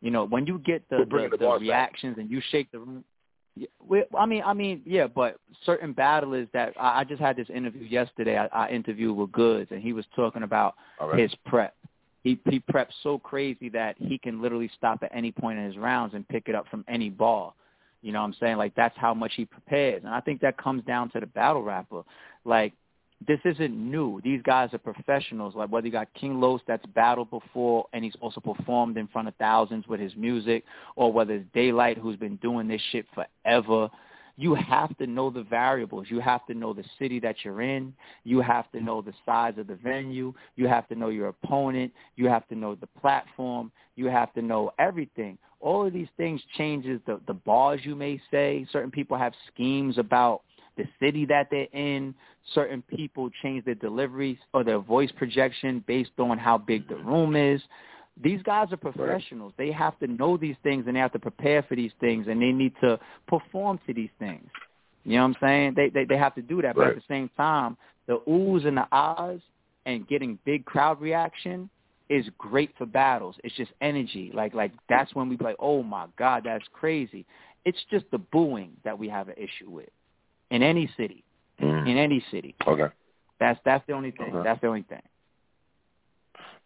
[0.00, 2.22] You know, when you get the the, the, the reactions back.
[2.22, 3.04] and you shake the room.
[3.54, 7.36] Yeah, we, I mean, I mean, yeah, but certain battlers that I, I just had
[7.36, 8.38] this interview yesterday.
[8.38, 11.18] I, I interviewed with Goodz, and he was talking about right.
[11.18, 11.74] his prep.
[12.22, 15.76] He he preps so crazy that he can literally stop at any point in his
[15.76, 17.54] rounds and pick it up from any ball.
[18.00, 18.56] You know what I'm saying?
[18.56, 20.02] Like that's how much he prepares.
[20.04, 22.02] And I think that comes down to the battle rapper.
[22.44, 22.72] Like
[23.26, 24.20] this isn't new.
[24.22, 25.54] These guys are professionals.
[25.54, 29.28] Like whether you got King Los that's battled before and he's also performed in front
[29.28, 30.64] of thousands with his music,
[30.96, 33.88] or whether it's Daylyt who's been doing this shit forever.
[34.36, 36.06] you have to know the variables.
[36.08, 37.92] You have to know the city that you're in.
[38.24, 40.32] You have to know the size of the venue.
[40.56, 41.92] You have to know your opponent.
[42.16, 43.70] You have to know the platform.
[43.94, 45.38] You have to know everything.
[45.60, 48.66] All of these things changes the the bars you may say.
[48.72, 50.42] Certain people have schemes about
[50.76, 52.14] the city that they're in.
[52.54, 57.36] Certain people change their deliveries or their voice projection based on how big the room
[57.36, 57.60] is.
[58.22, 59.52] These guys are professionals.
[59.56, 62.42] They have to know these things and they have to prepare for these things and
[62.42, 64.48] they need to perform to these things.
[65.04, 65.74] You know what I'm saying?
[65.76, 68.76] They they, they have to do that, but at the same time, the oohs and
[68.76, 69.40] the ahs
[69.86, 71.68] and getting big crowd reaction
[72.08, 73.36] is great for battles.
[73.42, 74.30] It's just energy.
[74.32, 77.24] Like like that's when we be like, oh my god, that's crazy.
[77.64, 79.88] It's just the booing that we have an issue with
[80.52, 81.24] in any city.
[81.60, 81.88] Mm.
[81.88, 82.54] In any city.
[82.66, 82.86] Okay.
[83.40, 84.34] That's that's the only thing.
[84.34, 84.44] Okay.
[84.44, 85.02] That's the only thing.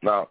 [0.02, 0.28] Now,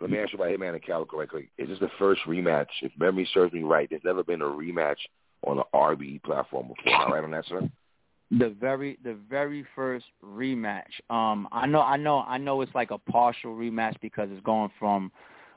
[0.00, 1.48] let me ask you about Hitman and Calico right quick.
[1.56, 2.66] Is this the first rematch?
[2.82, 4.98] If memory serves me right, there's never been a rematch
[5.46, 7.00] on the RBE platform before.
[7.00, 7.68] Am I right on that, sir?
[8.30, 10.82] The very the very first rematch.
[11.08, 14.70] Um I know I know I know it's like a partial rematch because it's going
[14.78, 15.10] from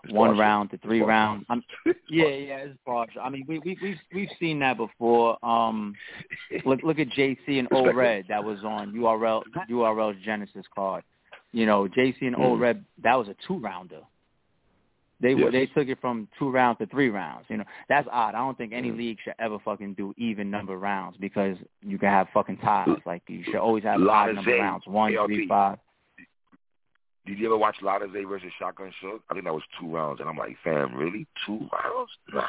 [0.03, 1.45] It's one round to three rounds.
[1.49, 1.63] I'm,
[2.09, 3.21] yeah, yeah, it's partial.
[3.21, 5.37] I mean, we we we've we've seen that before.
[5.45, 5.95] Um,
[6.65, 11.03] look look at JC and O Red that was on URL URL's Genesis card.
[11.51, 12.59] You know, JC and O Mhm.
[12.59, 14.01] Red that was a two rounder.
[15.19, 15.51] They were Yes.
[15.51, 17.45] they took it from two rounds to three rounds.
[17.47, 18.33] You know, that's odd.
[18.33, 18.97] I don't think any Mhm.
[18.97, 22.97] league should ever fucking do even number rounds because you can have fucking ties.
[23.05, 24.87] Like you should always have odd number rounds.
[24.87, 25.77] One, three, five.
[27.25, 29.19] Did you ever watch Lotta Zay versus Shotgun Suge?
[29.29, 31.27] I think that was two rounds, and I'm like, fam, really?
[31.45, 32.09] Two rounds?
[32.33, 32.43] Nah,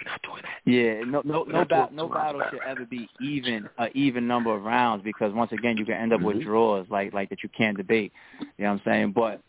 [0.00, 0.70] you're not doing that.
[0.70, 4.62] Yeah, no, no, no, ba- no battle should ever be even a even number of
[4.62, 6.44] rounds because once again you can end up with Mhm.
[6.44, 8.12] draws like like that you can't debate.
[8.40, 9.12] You know what I'm saying?
[9.12, 9.40] But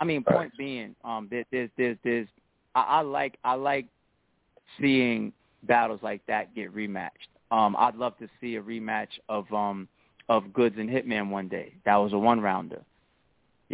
[0.00, 0.36] I mean, Right.
[0.36, 2.28] point being, um, there, there's there's there's
[2.74, 3.86] I, I like I like
[4.80, 5.32] seeing
[5.62, 7.28] battles like that get rematched.
[7.52, 9.88] Um, I'd love to see a rematch of um
[10.28, 11.74] of Goodz and Hitman one day.
[11.84, 12.82] That was a one rounder.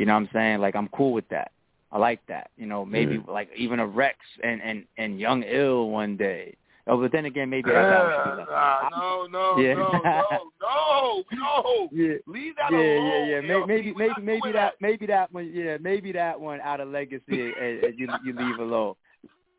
[0.00, 0.60] You know what I'm saying?
[0.60, 1.52] Like I'm cool with that.
[1.92, 2.50] I like that.
[2.56, 3.28] You know, maybe Mhm.
[3.28, 6.56] like even a Rex and and and Young Ill one day.
[6.86, 8.50] Oh, but then again, maybe that battle should be.
[8.50, 9.74] Ah, no, no, Yeah.
[9.74, 11.88] no, no, no, no.
[11.92, 12.14] Yeah.
[12.26, 13.28] Leave that Yeah, alone.
[13.28, 13.40] yeah, yeah.
[13.42, 15.50] Maybe, maybe, maybe, maybe doing that, maybe that one.
[15.52, 18.94] Yeah, maybe that one out of legacy, and, and you you leave alone.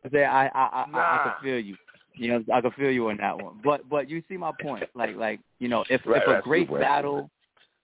[0.03, 1.23] I say I, I, I, I, I Nah.
[1.23, 1.75] can feel you.
[2.15, 3.59] You know, I can feel you on that one.
[3.63, 4.89] But, but you see my point.
[4.95, 7.29] Like, like you know, if Right, if a great battle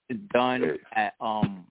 [0.09, 1.67] is done at um,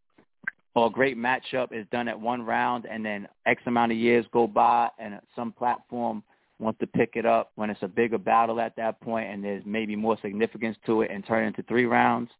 [0.77, 4.27] or a great matchup is done at one round, and then X amount of years
[4.31, 6.22] go by, and some platform
[6.59, 9.62] wants to pick it up when it's a bigger battle at that point, and there's
[9.64, 12.31] maybe more significance to it, and turn it into three rounds.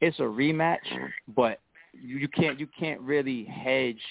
[0.00, 0.78] It's a rematch,
[1.36, 1.60] but
[1.92, 4.02] you, can't you can't really hedge,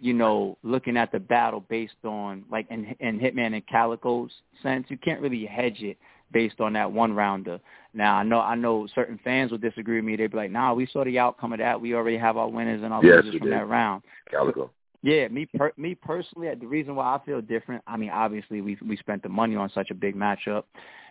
[0.00, 4.32] you know, looking at the battle based on like in in Hitman and Calicoe's
[4.62, 5.98] sense, you can't really hedge it
[6.32, 7.60] based on that one rounder.
[7.94, 10.16] Now I know I know certain fans will disagree with me.
[10.16, 11.80] They'd be like, "Nah, we saw the outcome of that.
[11.80, 13.58] We already have our winners and our Yes, losers from did.
[13.58, 14.70] that round." Calicoe.
[15.02, 18.78] Yeah, me per- me personally, the reason why I feel different, I mean, obviously we
[18.86, 20.64] we spent the money on such a big matchup,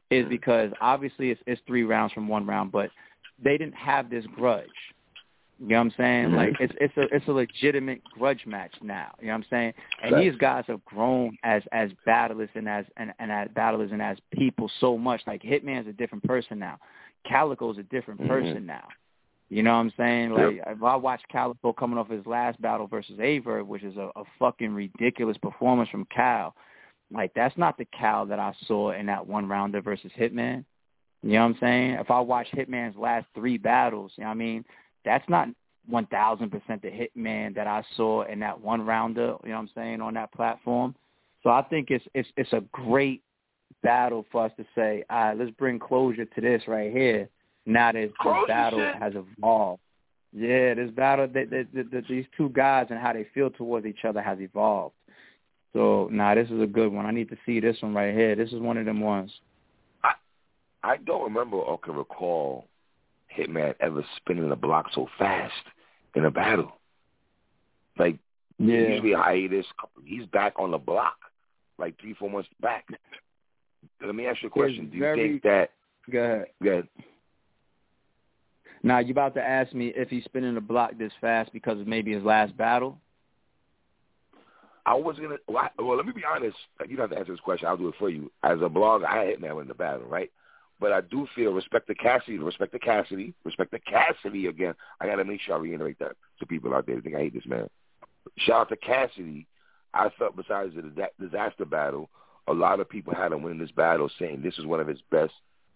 [0.10, 0.30] is Mhm.
[0.30, 2.90] because obviously it's it's three rounds from one round, but
[3.38, 4.94] they didn't have this grudge.
[5.62, 6.32] You know what I'm saying?
[6.32, 9.14] Like it's it's a it's a legitimate grudge match now.
[9.20, 9.74] You know what I'm saying?
[10.02, 10.24] And Right.
[10.32, 14.18] these guys have grown as as battlers and as and, and as battlers and as
[14.34, 15.22] people so much.
[15.28, 16.80] Like Hitman's a different person now.
[17.26, 18.28] Calicoe's a different Mhm.
[18.28, 18.88] person now.
[19.50, 20.32] You know what I'm saying?
[20.32, 24.10] Like if I watch Calicoe coming off his last battle versus Aver, which is a,
[24.16, 26.56] a fucking ridiculous performance from Cal.
[27.12, 30.66] Like that's not the Cal that I saw in that one rounder versus Hitman.
[31.22, 31.92] You know what I'm saying?
[32.00, 34.66] If I watch Hitman's last three battles, you know what I mean?
[35.06, 35.50] That's not
[35.88, 39.62] one thousand percent the Hitman that I saw in that one rounder, you know what
[39.62, 40.96] I'm saying, on that platform.
[41.44, 43.24] So I think it's it's it's a great
[43.82, 47.30] battle for us to say, all right, let's bring closure to this right here.
[47.66, 48.12] Now that this
[48.48, 48.96] battle shit?
[48.96, 49.82] has evolved.
[50.34, 53.86] Yeah, this battle, they, they, they, they, these two guys and how they feel towards
[53.86, 54.96] each other has evolved.
[55.74, 57.06] So, nah, this is a good one.
[57.06, 58.36] I need to see this one right here.
[58.36, 59.32] This is one of them ones.
[60.04, 60.14] I
[60.84, 62.68] I don't remember or can recall
[63.38, 65.54] Hitman ever spinning the block so fast
[66.16, 66.74] in a battle.
[67.98, 68.18] Like
[68.58, 68.76] yeah.
[68.76, 69.66] usually hiatus,
[70.06, 71.18] he's back on the block,
[71.78, 72.88] like three, four months back.
[74.04, 74.90] Let me ask you a question.
[74.90, 75.72] Do you very- think that?
[76.10, 76.48] Go ahead.
[76.62, 76.82] Yeah,
[78.84, 81.86] Now, you about to ask me if he's spinning the block this fast because of
[81.88, 83.00] maybe his last battle?
[84.86, 85.38] I was gonna.
[85.48, 86.58] Well, I- well, let me be honest.
[86.88, 87.68] You don't have to answer this question.
[87.68, 88.32] I'll do it for you.
[88.42, 90.32] As a blogger, I hit Hitman in the battle, right?
[90.82, 94.74] But I do feel respect to Cassidy, respect to Cassidy, respect to Cassidy again.
[95.00, 97.20] I got to make sure I reiterate that to people out there who think I
[97.20, 97.70] hate this man.
[98.40, 99.46] Shout out to Cassidy.
[99.94, 102.10] I felt besides the disaster battle,
[102.48, 105.02] a lot of people had him winning this battle, saying this is one of his
[105.12, 105.34] best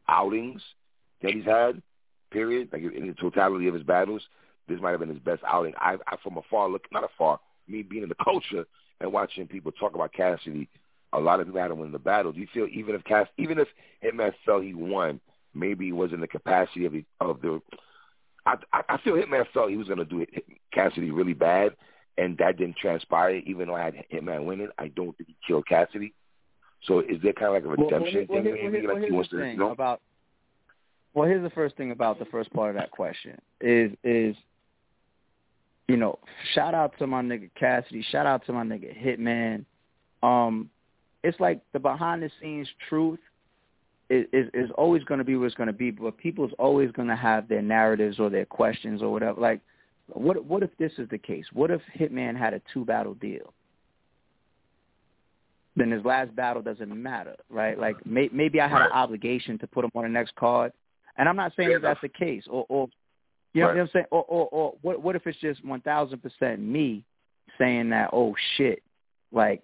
[0.10, 0.64] outings
[1.22, 1.84] that he's had.
[2.32, 2.70] Period.
[2.74, 4.24] Like in the totality of his battles,
[4.68, 5.74] this might have been his best outing.
[5.78, 8.66] I, I from afar look, not afar, me being in the culture
[9.00, 10.68] and watching people talk about Cassidy.
[11.16, 12.32] A lot of people had him win the battle.
[12.32, 13.68] Do you feel even if Cass, even if
[14.04, 15.20] Hitman felt he won,
[15.54, 17.62] maybe he wasn't in the capacity of the of the.
[18.46, 20.26] I I feel Hitman felt he was going to do
[20.74, 21.76] Cassidy really bad,
[22.18, 23.36] and that didn't transpire.
[23.46, 26.14] Even though I had Hitman winning, I don't think he killed Cassidy.
[26.86, 28.54] So is there kind of like a redemption well, well, thing?
[28.54, 28.86] Well, maybe?
[28.86, 29.72] well, like he wants to, you know?
[29.72, 30.02] about.
[31.14, 34.36] Well, here's the first thing about the first part of that question is is
[35.88, 36.18] you know,
[36.54, 39.66] shout out to my nigga Cassidy, shout out to my nigga Hitman.
[40.24, 40.70] Um,
[41.26, 43.20] it's like the behind the scenes truth
[44.10, 46.92] is, is, is always going to be what it's going to be, but people's always
[46.92, 49.42] going to have their narratives or their questions or whatever.
[49.42, 49.62] Like,
[50.08, 51.46] what what if this is the case?
[51.52, 53.54] What if Hitman had a two battle deal?
[55.76, 57.78] Then his last battle doesn't matter, right?
[57.78, 58.86] Like may, maybe I had right.
[58.86, 60.72] an obligation to put him on the next card,
[61.18, 62.88] and I'm not saying Fair that that's the case, or or
[63.54, 63.76] you know, right.
[63.78, 67.04] what I'm saying, or or, or what what if it's just one thousand percent me
[67.58, 68.84] saying that oh shit,
[69.32, 69.64] like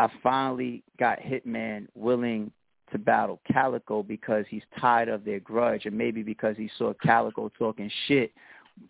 [0.00, 2.50] I finally got Hitman willing
[2.90, 7.50] to battle Calicoe because he's tired of their grudge, and maybe because he saw Calicoe
[7.58, 8.32] talking shit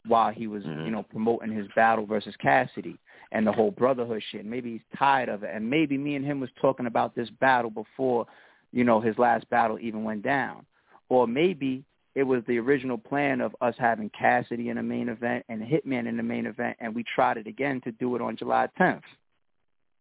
[0.07, 0.85] while he was, mm-hmm.
[0.85, 2.97] you know, promoting his battle versus Cassidy
[3.33, 4.47] and the whole brotherhood shit.
[4.47, 7.71] Maybe he's tired of it, and maybe me and him was talking about this battle
[7.71, 8.25] before,
[8.71, 10.65] you know, his last battle even went down,
[11.09, 11.83] or maybe
[12.15, 16.07] it was the original plan of us having Cassidy in the main event and Hitman
[16.07, 19.03] in the main event, and we tried it again to do it on July 10th.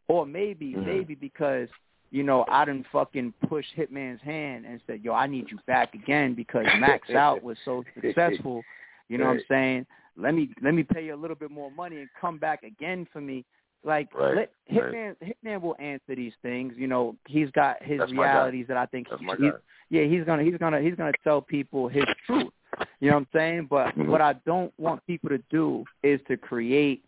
[0.09, 0.85] Or maybe, mm-hmm.
[0.85, 1.69] maybe because
[2.11, 5.93] you know, I didn't fucking push Hitman's hand and said, yo, I need you back
[5.93, 8.63] again because Max Out was so successful.
[9.09, 9.31] You know right.
[9.31, 9.85] what I'm saying?
[10.17, 13.07] Let me let me pay you a little bit more money and come back again
[13.13, 13.45] for me.
[13.83, 14.35] Like right.
[14.35, 15.35] let, Hitman right.
[15.45, 16.73] Hitman will answer these things.
[16.75, 19.53] You know, he's got his That's realities that I think That's he, he's,
[19.89, 22.51] yeah, he's gonna he's gonna he's gonna tell people his truth.
[22.99, 23.67] You know what I'm saying?
[23.69, 24.09] But mm-hmm.
[24.09, 27.03] what I don't want people to do is to create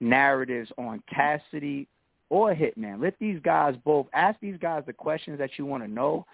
[0.00, 1.88] narratives on Cassidy
[2.30, 3.02] or Hitman.
[3.02, 6.24] Let these guys both ask these guys the questions that you want to know.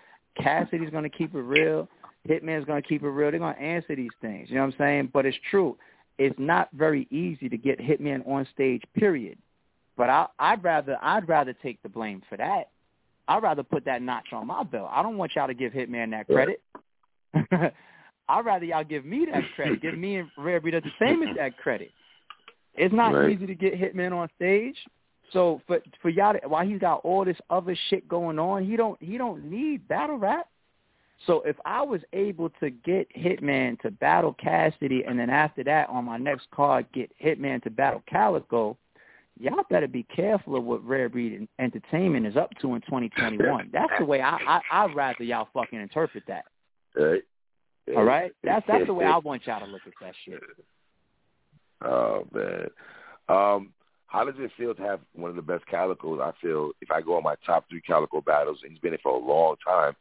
[0.41, 1.89] Cassidy's going to keep it real.
[2.29, 3.31] Hitman's going to keep it real.
[3.31, 4.49] They're going to answer these things.
[4.49, 5.11] You know what I'm saying?
[5.13, 5.77] But it's true.
[6.19, 8.83] It's not very easy to get Hitman on stage.
[8.95, 9.39] Period.
[9.97, 12.71] But I, I'd rather I'd rather take the blame for that.
[13.29, 14.89] I'd rather put that notch on my belt.
[14.93, 16.63] I don't want y'all to give Hitman that credit.
[18.29, 19.81] I'd rather y'all give me that credit.
[19.83, 21.91] give me and Rare Breed Entertainment that credit.
[22.75, 23.31] It's not right.
[23.31, 24.77] easy to get Hitman on stage.
[25.33, 28.77] So for for y'all, to, while he's got all this other shit going on, he
[28.77, 30.49] don't he don't need battle rap.
[31.27, 35.89] So if I was able to get Hitman to battle Cassidy, and then after that
[35.89, 38.77] on my next card get Hitman to battle Calicoe,
[39.41, 43.71] y'all better be careful of what Rare Breed Entertainment is up to in 2021.
[43.73, 46.45] That's the way I, I I'd rather y'all fucking interpret that.
[46.95, 47.23] Right.
[47.95, 50.41] All right, that's that's the way I want y'all to look at that shit.
[51.85, 52.67] Oh man,
[53.29, 53.73] um,
[54.17, 56.23] how does it feel to have one of the best calicos?
[56.23, 58.99] I feel if I go on my top three calico battles, and he's been in
[59.03, 59.95] for a long time.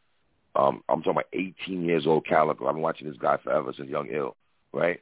[0.56, 2.66] Um, I'm talking about 18 years old calico.
[2.66, 4.38] I've been watching this guy forever since Young Ill,
[4.72, 5.02] right?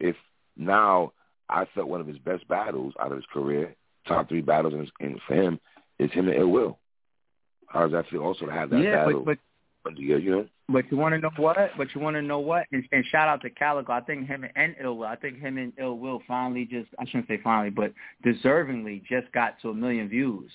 [0.00, 0.16] If
[0.56, 1.12] now
[1.50, 3.76] I felt one of his best battles out of his career,
[4.06, 5.60] top three battles, and, and for him
[5.98, 6.78] is him and Ill Will.
[7.66, 9.24] How does that feel also to have that yeah, battle?
[9.26, 9.36] But,
[9.84, 10.46] but, you know.
[10.70, 11.56] But you want to know what?
[11.78, 12.66] But you want to know what?
[12.72, 13.92] And, and shout out to Calico.
[13.92, 15.06] I think him and Ill Will.
[15.06, 16.88] I think him and Ill Will finally just.
[16.98, 17.92] I shouldn't say finally, but
[18.24, 20.50] deservingly just got to a million views.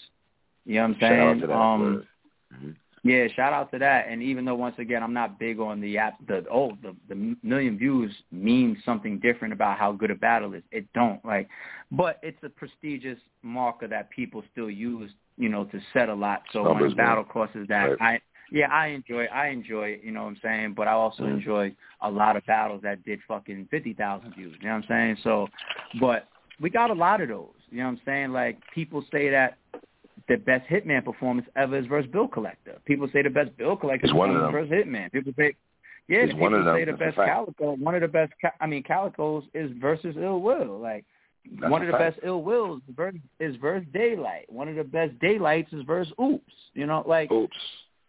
[0.66, 1.12] You know what I'm saying?
[1.12, 2.08] Shout out to that, um,
[2.54, 2.70] mm-hmm.
[3.06, 4.06] Yeah, shout out to that.
[4.08, 7.36] And even though once again I'm not big on the app, the oh the the
[7.44, 10.64] million views means something different about how good a battle is.
[10.72, 11.50] It don't like,
[11.92, 16.44] but it's a prestigious marker that people still use, you know, to set a lot.
[16.54, 18.22] So Numbers, when a battle crosses that, Right.
[18.54, 20.02] Yeah I enjoy I enjoy it.
[20.04, 20.74] You know what I'm saying?
[20.78, 21.34] But I also Mhm.
[21.34, 24.56] enjoy a lot of battles that did fucking fifty thousand views.
[24.62, 25.18] You know what I'm saying?
[25.24, 25.50] So,
[26.00, 26.28] but
[26.62, 27.50] we got a lot of those.
[27.72, 28.32] You know what I'm saying?
[28.32, 29.58] Like people say that
[30.30, 32.80] the best Hitman performance ever is versus Bill Collector.
[32.86, 35.12] People say the best Bill Collector is one of performance versus Hitman.
[35.12, 35.56] People say,
[36.08, 36.76] yeah, people one of them.
[36.78, 37.28] say the That's best.
[37.28, 37.76] Calicoe.
[37.78, 38.32] One of the best,
[38.62, 40.78] I mean, Calicoes is versus Ill Will.
[40.80, 41.06] Like
[41.60, 42.16] That's one of the fact.
[42.18, 42.82] best Ill Wills
[43.40, 44.44] is versus Daylyt.
[44.50, 46.54] One of the best Daylyts is versus Oops.
[46.76, 47.58] You know, like Oops.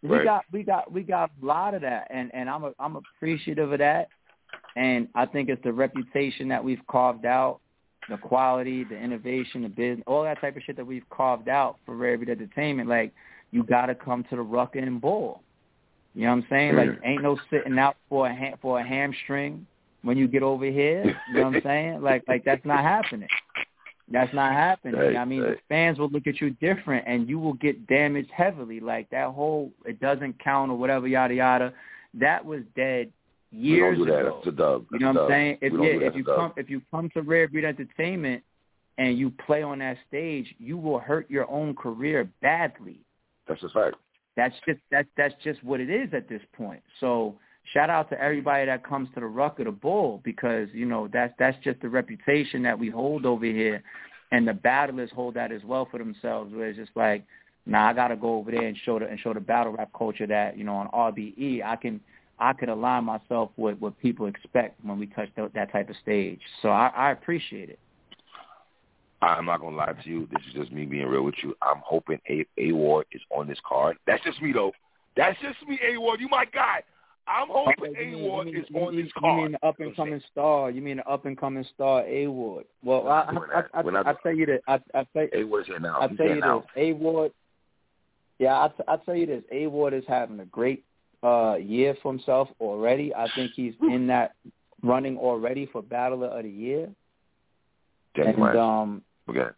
[0.09, 2.95] We got we got we got a lot of that, and and I'm a, I'm
[2.95, 4.07] appreciative of that,
[4.75, 7.59] and I think it's the reputation that we've carved out,
[8.09, 11.77] the quality, the innovation, the business, all that type of shit that we've carved out
[11.85, 12.89] for Rare Entertainment.
[12.89, 13.13] Like
[13.51, 15.41] you got to come to the rucker and ball.
[16.13, 16.75] You know what I'm saying?
[16.75, 19.65] Like ain't no sitting out for a ha- for a hamstring
[20.01, 21.03] when you get over here.
[21.29, 22.01] You know what I'm saying?
[22.01, 23.27] Like like that's not happening.
[24.11, 24.95] That's not happening.
[24.95, 25.55] Right, I mean, right.
[25.55, 28.79] the fans will look at you different, and you will get damaged heavily.
[28.79, 31.73] Like that whole "it doesn't count" or whatever, yada yada.
[32.13, 33.11] that was dead
[33.51, 34.23] years we don't do ago.
[34.23, 34.35] that.
[34.35, 34.85] That's a dub.
[34.91, 35.57] You know what I'm saying?
[35.61, 38.43] If yeah, if you come if you come to Rare Breed Entertainment
[38.97, 42.99] and you play on that stage, you will hurt your own career badly.
[43.47, 43.95] That's a fact.
[44.35, 46.81] That's just that's that's just what it is at this point.
[46.99, 47.35] So
[47.73, 51.09] shout out to everybody that comes to the Ruck of the Bull because you know
[51.11, 53.83] that's that's just the reputation that we hold over here,
[54.31, 56.53] and the battlers hold that as well for themselves.
[56.53, 57.25] Where it's just like,
[57.65, 60.27] nah, I gotta go over there and show the and show the battle rap culture
[60.27, 61.99] that you know on RBE I can
[62.39, 65.95] I can align myself with what people expect when we touch th- that type of
[66.01, 66.41] stage.
[66.61, 67.79] So I, I appreciate it.
[69.21, 70.27] I'm not gonna lie to you.
[70.31, 71.55] This is just me being real with you.
[71.61, 73.97] I'm hoping A A Ward is on this card.
[74.05, 74.71] That's just me though.
[75.15, 76.19] That's just me, A Ward.
[76.19, 76.83] You my guy.
[77.27, 79.35] I'm hoping You A Ward you mean- is you on mean- this card.
[79.37, 80.69] You mean the up and coming star?
[80.71, 82.65] You mean the up and coming star A Ward?
[82.83, 83.69] Well, I doing I, that.
[83.73, 85.99] I, I, I tell you that I I tell A Ward's here now.
[85.99, 86.59] I He's tell here you now.
[86.59, 87.31] this, A Ward.
[88.37, 90.83] Yeah, I, t- I tell you this, A Ward is having a great
[91.23, 93.13] uh year for himself already.
[93.15, 94.33] I think he's in that
[94.83, 96.89] running already for Battler of the Year.
[98.15, 98.57] Danny and West.
[98.57, 99.53] um, Forget it.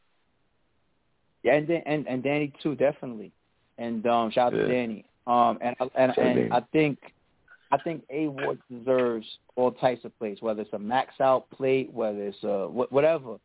[1.44, 3.32] yeah, and Dan- and and Danny too, definitely.
[3.78, 4.68] And um, shout out Yeah.
[4.68, 5.06] to Danny.
[5.28, 7.00] Um, and and Shout out and I think
[7.72, 11.92] I think A Ward deserves all types of plays, whether it's a max out plate,
[11.92, 13.38] whether it's uh wh- whatever.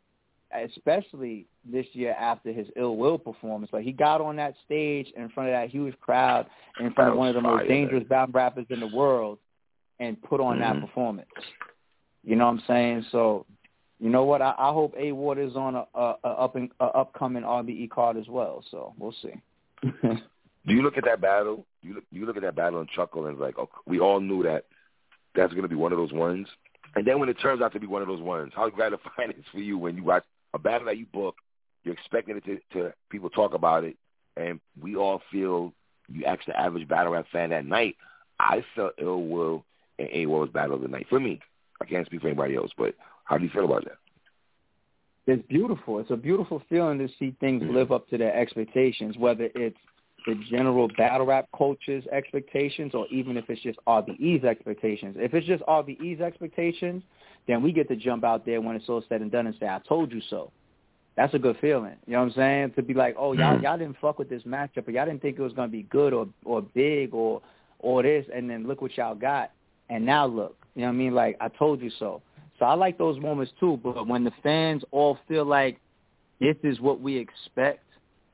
[0.55, 5.31] Especially this year after his ill will performance, like he got on that stage in
[5.31, 6.45] front of that huge crowd,
[6.79, 9.39] in front of one of the most dangerous battle rappers in the world,
[9.99, 10.61] and put on Mhm.
[10.61, 11.29] that performance.
[12.23, 13.07] You know what I'm saying?
[13.13, 13.47] So,
[13.99, 14.43] you know what?
[14.43, 17.89] I, I hope A Ward is on a, a, a up and a upcoming RBE
[17.89, 18.63] card as well.
[18.71, 19.33] So we'll see.
[20.67, 21.67] Do you look at that battle?
[21.83, 24.43] You look, you look at that battle and chuckle and like, oh, we all knew
[24.45, 24.67] that
[25.35, 26.47] that's going to be one of those ones.
[26.95, 29.39] And then when it turns out to be one of those ones, how gratifying it
[29.39, 31.37] is for you when you watch a battle that you book,
[31.85, 33.97] you're expecting it to, to people talk about it,
[34.37, 35.73] and we all feel
[36.09, 37.97] you ask the average battle rap fan that night.
[38.39, 39.65] I felt Ill Will
[39.99, 41.41] and A was battle of the night for me.
[41.81, 42.95] I can't speak for anybody else, but
[43.25, 43.97] how do you feel about that?
[45.27, 46.01] it's beautiful.
[46.01, 47.73] It's a beautiful feeling to see things Mhm.
[47.73, 49.79] live up to their expectations, whether it's
[50.27, 55.17] the general battle rap culture's expectations or even if it's just RBE's expectations.
[55.19, 57.03] If it's just RBE's expectations,
[57.47, 59.67] then we get to jump out there when it's all said and done and say,
[59.67, 60.51] I told you so.
[61.17, 61.97] That's a good feeling.
[62.07, 62.73] You know what I'm saying?
[62.77, 63.63] To be like, oh, y'all, Mhm.
[63.63, 65.83] y'all didn't fuck with this matchup, or y'all didn't think it was going to be
[65.85, 67.43] good or or big or
[67.81, 69.51] or this, and then look what y'all got,
[69.91, 70.57] and now look.
[70.75, 71.15] You know what I mean?
[71.15, 72.23] Like I told you so.
[72.59, 73.79] So I like those moments too.
[73.83, 75.81] But when the fans all feel like
[76.41, 77.85] this is what we expect,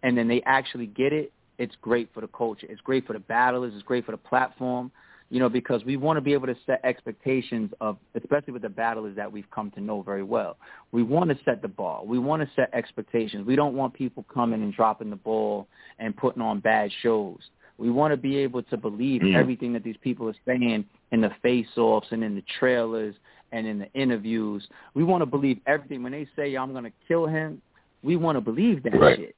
[0.03, 2.66] and then they actually get it, it's great for the culture.
[2.70, 3.72] It's great for the battlers.
[3.74, 4.90] It's great for the platform.
[5.30, 8.70] You know, because we want to be able to set expectations of, especially with the
[8.70, 10.56] battlers that we've come to know very well.
[10.90, 12.02] We want to set the bar.
[12.02, 13.46] We want to set expectations.
[13.46, 17.40] We don't want people coming and dropping the ball and putting on bad shows.
[17.76, 19.34] We want to be able to believe Mm.
[19.34, 23.14] everything that these people are saying in the face-offs and in the trailers
[23.52, 24.66] and in the interviews.
[24.94, 26.02] We want to believe everything.
[26.02, 27.61] When they say I'm going to kill him,
[28.02, 29.18] we want to believe that Right.
[29.18, 29.36] shit.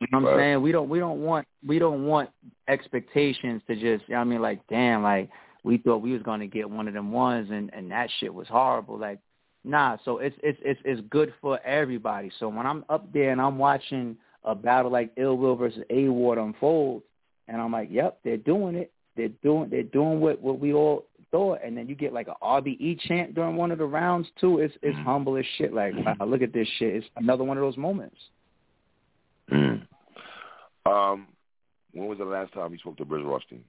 [0.00, 0.42] You know what I'm Right.
[0.42, 0.62] saying?
[0.62, 2.30] We don't we don't want we don't want
[2.68, 5.28] expectations to just you know what I mean like damn like
[5.62, 8.32] we thought we was going to get one of them ones and and that shit
[8.32, 9.18] was horrible like
[9.64, 12.30] nah so it's it's it's it's good for everybody.
[12.38, 16.08] So when I'm up there and I'm watching a battle like Ill Will versus A
[16.08, 17.02] Ward unfold
[17.48, 18.90] and I'm like, yep, they're doing it.
[19.16, 22.34] They're doing they're doing what what we all thought, and then you get like a
[22.42, 24.58] RBE chant during one of the rounds too.
[24.58, 25.04] It's it's Mhm.
[25.04, 25.72] humble as shit.
[25.72, 26.96] Like, wow, look at this shit.
[26.96, 28.16] It's another one of those moments.
[29.50, 29.86] Mm.
[30.86, 31.26] Um,
[31.92, 33.62] when was the last time you spoke to Brizz Rawsteen?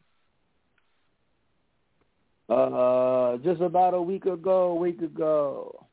[2.47, 4.71] Uh, just about a week ago.
[4.71, 5.86] A week ago.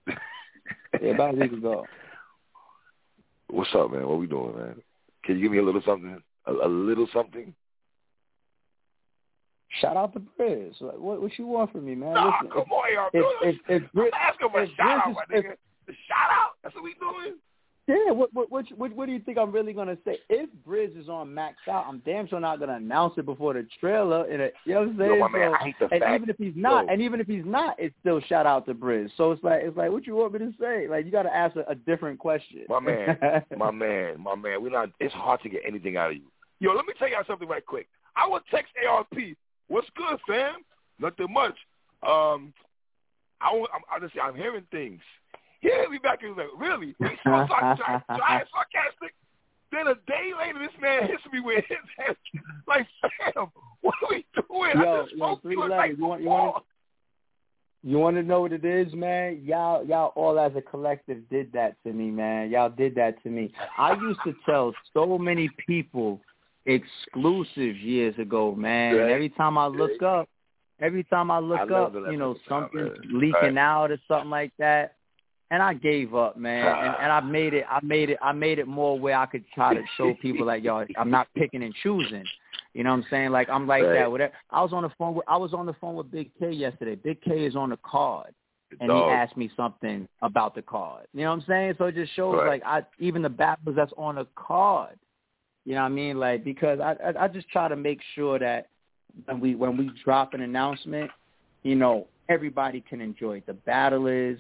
[1.01, 1.87] Yeah, about a week ago.
[3.49, 4.07] What's up, man?
[4.09, 4.83] What we doing, man?
[5.25, 6.23] Can you give me a little something?
[6.47, 7.55] A, a little something?
[9.81, 10.81] Shout out to Brizz.
[10.81, 12.13] Like, what what you want from me, man?
[12.15, 13.11] Nah, Listen, come on, y'all.
[13.15, 15.37] if if if, if Brizz, I'm asking for a if shout Brizz out, is- my
[15.39, 15.55] if- nigga.
[15.87, 16.51] The shout out.
[16.63, 17.35] That's what we doing.
[17.89, 20.19] Yeah, what what what what, what do you think I'm really gonna say?
[20.29, 23.67] If Brizz is on Max Out, I'm damn sure not gonna announce it before the
[23.81, 24.25] trailer.
[24.31, 25.15] And it, you know what I'm saying?
[25.15, 26.15] Yo, my man, I hate the and fact.
[26.15, 26.93] even if he's not, Yo.
[26.93, 29.11] and even if he's not, it's still shout out to Brizz.
[29.17, 30.87] So it's like it's like what you want me to say?
[30.89, 32.61] Like you got to ask a, a different question.
[32.69, 33.19] My man,
[33.57, 34.63] my man, my man.
[34.63, 34.91] We're not.
[35.01, 36.31] It's hard to get anything out of you.
[36.61, 37.89] Yo, let me tell y'all something right quick.
[38.15, 39.13] I would text ARP.
[39.67, 40.57] What's good, fam?
[41.01, 41.57] Nothing much.
[42.07, 42.53] Um,
[43.41, 45.01] I I'm, I just I'm hearing things.
[45.63, 46.89] He hit me back and was like, really?
[46.99, 49.15] He so sarcastic.
[49.71, 52.17] Then a day later, this man hits me with his head.
[52.69, 52.87] Like,
[53.35, 53.47] fam,
[53.81, 54.77] what are we doing?
[54.77, 56.63] I Yo, just yo, spoke three to you like You want- you want before.
[57.85, 59.41] You want to know what it is, man?
[59.43, 62.49] Y'all, y'all all as a collective did that to me, man.
[62.51, 63.53] Y'all did that to me.
[63.77, 66.21] I used to tell so many people
[66.67, 68.97] exclusive years ago, man.
[68.97, 70.29] And every time I look up
[70.81, 73.59] Every time I look I up, you know, something's leaking right.
[73.59, 74.97] out or something like that,
[75.53, 76.67] and I gave up, man.
[76.67, 77.67] And, and I made it.
[77.71, 78.19] I made it.
[78.23, 81.29] I made it more where I could try to show people like, y'all, I'm not
[81.37, 82.25] picking and choosing.
[82.73, 83.31] You know what I'm saying?
[83.33, 83.93] Like I'm like right.
[83.93, 84.11] that.
[84.11, 84.33] Whatever.
[84.51, 85.15] I was on the phone.
[85.15, 86.95] With, I was on the phone with Big K yesterday.
[86.95, 88.33] Big K is on the card,
[88.81, 89.11] and Dog.
[89.11, 91.07] he asked me something about the card.
[91.13, 91.75] You know what I'm saying?
[91.77, 92.49] So it just shows right.
[92.49, 94.99] like I even the battles that's on the card.
[95.67, 96.19] You know what I mean?
[96.19, 98.69] Like because I, I I just try to make sure that
[99.27, 101.11] when we when we drop an announcement,
[101.63, 103.47] you know everybody can enjoy it.
[103.47, 104.39] The battlers,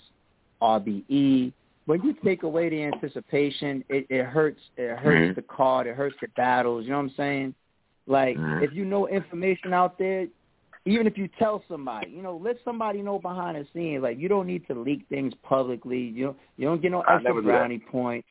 [0.62, 1.52] RBE.
[1.86, 4.60] When you take away the anticipation, it, it hurts.
[4.76, 5.34] It hurts mm-hmm.
[5.34, 5.86] the card.
[5.88, 6.84] It hurts the battles.
[6.84, 7.54] You know what I'm saying?
[8.06, 8.62] Like mm-hmm.
[8.62, 10.26] if you know information out there,
[10.84, 14.02] even if you tell somebody, you know, let somebody know behind the scenes.
[14.02, 15.98] Like you don't need to leak things publicly.
[15.98, 18.28] You don't you don't get no extra brownie points.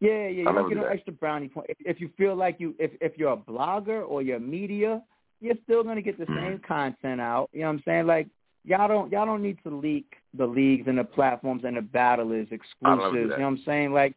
[0.00, 0.92] Yeah, yeah, you don't get no that.
[0.92, 1.66] extra brownie point.
[1.68, 5.02] If, if you feel like you if if you're a blogger or you're media,
[5.40, 6.52] you're still gonna get the mm-hmm.
[6.52, 7.48] same content out.
[7.52, 8.06] You know what I'm saying?
[8.06, 8.28] Like
[8.64, 12.48] y'all don't y'all don't need to leak the leagues and the platforms and the battlers
[12.50, 13.14] exclusives.
[13.14, 13.92] You know what I'm saying?
[13.92, 14.14] Like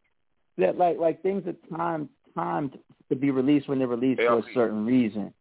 [0.58, 2.78] that like like things are timed timed
[3.10, 5.34] to be released when they're released for a certain reason.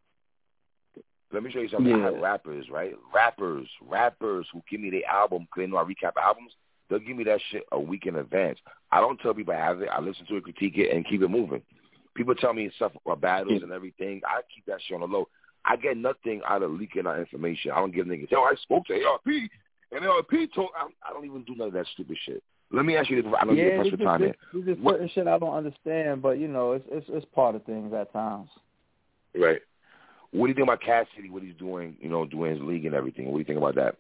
[1.33, 1.91] Let me show you something.
[1.91, 2.09] Yeah.
[2.09, 2.93] I have rappers, right?
[3.15, 6.53] Rappers, rappers who give me their album, because they know I recap albums,
[6.91, 8.59] they'll give me that shit a week in advance.
[8.91, 9.89] I don't tell people I have it.
[9.91, 11.63] I listen to it, critique it, and keep it moving.
[12.15, 13.65] People tell me stuff about battles yeah.
[13.65, 14.21] and everything.
[14.27, 15.29] I keep that shit on the low.
[15.65, 17.71] I get nothing out of leaking our information.
[17.71, 19.27] I don't give niggas, yo, I spoke to ARP,
[19.93, 22.43] and ARP told, I, I don't even do none of that stupid shit.
[22.73, 23.33] Let me ask you this.
[23.39, 26.39] I know yeah, you're time this, this, this is certain shit I don't understand, but
[26.39, 28.49] you know, it's it's it's part of things at times.
[29.37, 29.61] Right.
[30.31, 31.29] What do you think about Cassidy?
[31.29, 31.97] What he's doing?
[32.01, 33.27] You know, doing his league and everything.
[33.27, 33.97] What do you think about that?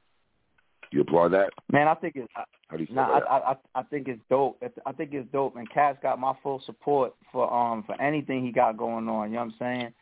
[0.90, 1.50] You applaud that?
[1.70, 2.28] Man, I think it's.
[2.68, 4.62] How do you nah, I, I I think it's dope.
[4.86, 8.52] I think it's dope, and Cass got my full support for um for anything he
[8.52, 9.28] got going on.
[9.28, 9.94] You know what I'm saying?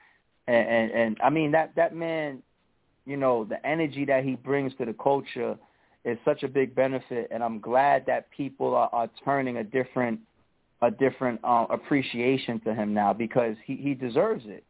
[0.51, 2.43] And and, and I mean that that man,
[3.07, 5.57] you know, the energy that he brings to the culture
[6.05, 10.19] is such a big benefit, and I'm glad that people are, are turning a different
[10.83, 14.65] a different uh, appreciation to him now because he he deserves it.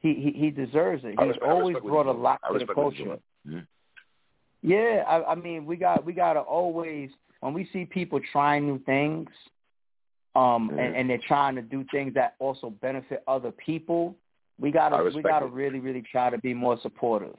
[0.00, 1.18] He he, he deserves it.
[1.18, 3.18] He's always brought a lot to the culture.
[3.48, 3.60] Mm-hmm.
[4.62, 7.08] Yeah, I, I mean we got we got to always
[7.40, 9.30] when we see people trying new things,
[10.36, 10.78] um, mm-hmm.
[10.78, 14.14] and, and they're trying to do things that also benefit other people.
[14.60, 15.52] We gotta we gotta it.
[15.52, 17.36] really really try to be more supportive.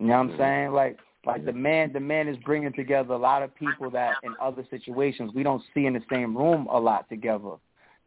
[0.00, 0.38] You know what I'm mm-hmm.
[0.38, 0.72] saying?
[0.72, 4.34] Like like the man, the man is bringing together a lot of people that in
[4.40, 7.56] other situations we don't see in the same room a lot together.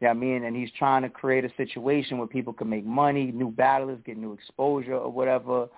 [0.00, 2.86] you know I mean, and he's trying to create a situation where people can make
[2.86, 5.68] money, new battlers get new exposure or whatever.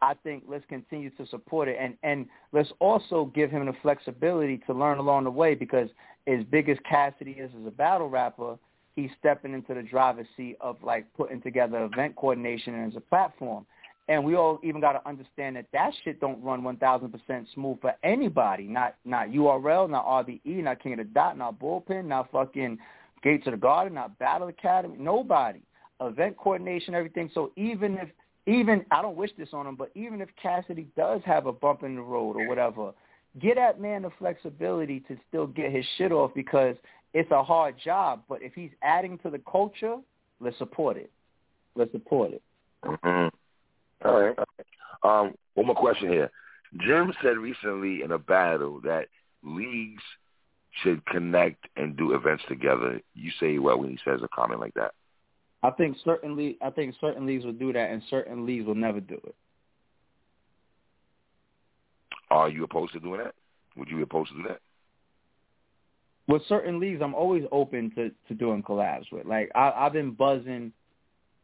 [0.00, 4.58] I think let's continue to support it, and and let's also give him the flexibility
[4.66, 5.88] to learn along the way because
[6.28, 8.56] as big as Cassidy is as a battle rapper,
[8.96, 13.66] he's stepping into the driver's seat of like putting together event coordination as a platform.
[14.06, 17.94] And we all even got to understand that that shit don't run 1,000% smooth for
[18.02, 18.64] anybody.
[18.64, 22.78] Not not URL, not RBE, not King of the Dot, not Bullpen, not fucking
[23.22, 24.96] Gates of the Garden, not Battle Academy.
[24.98, 25.60] Nobody.
[26.00, 27.30] Event coordination, everything.
[27.32, 28.08] So even if
[28.46, 31.82] even I don't wish this on him, but even if Cassidy does have a bump
[31.82, 32.92] in the road or whatever,
[33.40, 36.76] get that man the flexibility to still get his shit off because
[37.14, 38.22] it's a hard job.
[38.28, 39.96] But if he's adding to the culture,
[40.40, 41.10] let's support it.
[41.76, 42.42] Let's support it.
[42.84, 44.06] Mm-hmm.
[44.06, 44.38] All right.
[45.02, 46.30] Um, one more question here.
[46.80, 49.06] Jim said recently in a battle that
[49.42, 50.02] leagues
[50.82, 53.00] should connect and do events together.
[53.14, 54.92] You say well when he says a comment like that.
[55.62, 59.00] I think certainly I think certain leagues will do that and certain leagues will never
[59.00, 59.34] do it.
[62.30, 63.34] Are you opposed to doing that?
[63.76, 64.60] Would you be opposed to do that?
[66.26, 69.26] With certain leagues, I'm always open to to doing collabs with.
[69.26, 70.72] Like I, I've been buzzing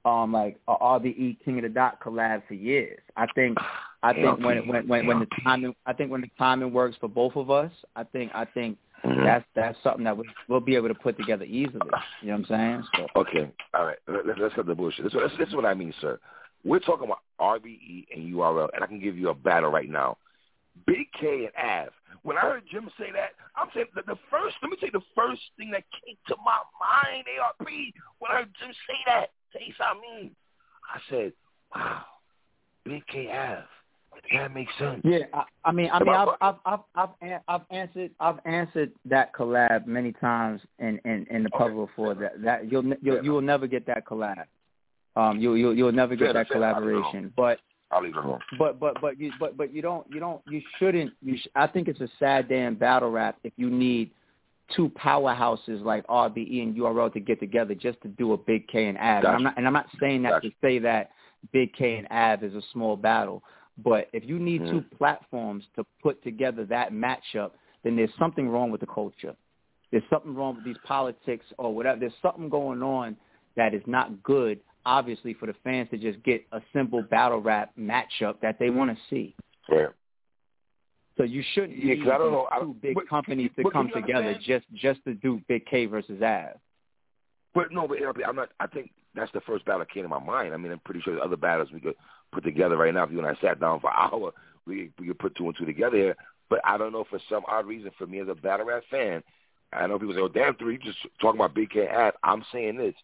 [0.04, 3.00] um like a RBE King of the Dot collab for years.
[3.16, 3.58] I think
[4.02, 7.08] I think when when when when the timing I think when the timing works for
[7.08, 9.24] both of us, I think I think mm-hmm.
[9.24, 11.80] that's that's something that we we'll be able to put together easily.
[12.22, 12.84] You know what I'm saying?
[12.96, 13.20] So.
[13.20, 13.98] Okay, all right.
[14.08, 15.04] Let, let's cut the bullshit.
[15.04, 16.18] This, this, this is what I mean, sir.
[16.64, 20.18] We're talking about RBE and URL, and I can give you a battle right now.
[20.86, 21.88] Big K and Av.
[22.22, 24.56] When I heard Jim say that, I'm saying the, the first.
[24.62, 27.24] Let me tell you the first thing that came to my mind.
[27.40, 27.68] ARP
[28.18, 29.30] when I heard Jim say that.
[29.52, 30.30] Say mean,
[30.94, 31.32] I said,
[31.74, 32.04] "Wow,
[32.84, 33.64] Big K Av.
[34.32, 38.10] That makes sense." Yeah, I, I mean, I mean, I've, I've, I've, I've, I've answered,
[38.20, 42.14] I've answered that collab many times in in, in the public before.
[42.14, 44.44] That that you'll you'll you will never get that collab.
[45.16, 47.32] Um, you you you'll never get that collaboration.
[47.36, 47.58] But
[47.90, 48.40] I'll leave it alone.
[48.58, 51.36] But but but you but but you don't you don't you shouldn't you.
[51.36, 54.10] Sh- I think it's a sad day in battle rap if you need
[54.76, 58.86] two powerhouses like RBE and URL to get together just to do a Big K
[58.86, 59.22] and Av.
[59.22, 59.28] Gotcha.
[59.28, 60.50] And I'm not and I'm not saying that gotcha.
[60.50, 61.10] to say that
[61.52, 63.42] Big K and Av is a small battle,
[63.78, 64.70] But if you need Mm.
[64.70, 69.34] two platforms to put together that matchup, then there's something wrong with the culture.
[69.90, 71.98] There's something wrong with these politics or whatever.
[71.98, 73.16] There's something going on
[73.56, 77.72] that is not good, obviously, for the fans to just get a simple battle rap
[77.78, 79.34] matchup that they want to see.
[79.70, 79.86] Yeah.
[81.16, 82.48] So you shouldn't Yeah, need I don't know.
[82.60, 84.62] two big but- companies to but come together understand?
[84.72, 86.56] just just to do Big K versus Av.
[87.52, 88.50] But no, but I'm not.
[88.60, 90.54] I think that's the first battle that came to my mind.
[90.54, 91.96] I mean, I'm pretty sure there's other battles we could
[92.32, 93.04] put together right now.
[93.04, 94.32] If you and I sat down for an hour,
[94.66, 96.16] we we could put two and two together here.
[96.48, 99.22] But I don't know for some odd reason for me as a battle rap fan,
[99.72, 102.44] I know people say, "Oh, damn, three, you just talking about Big K Av." I'm
[102.52, 102.94] saying this: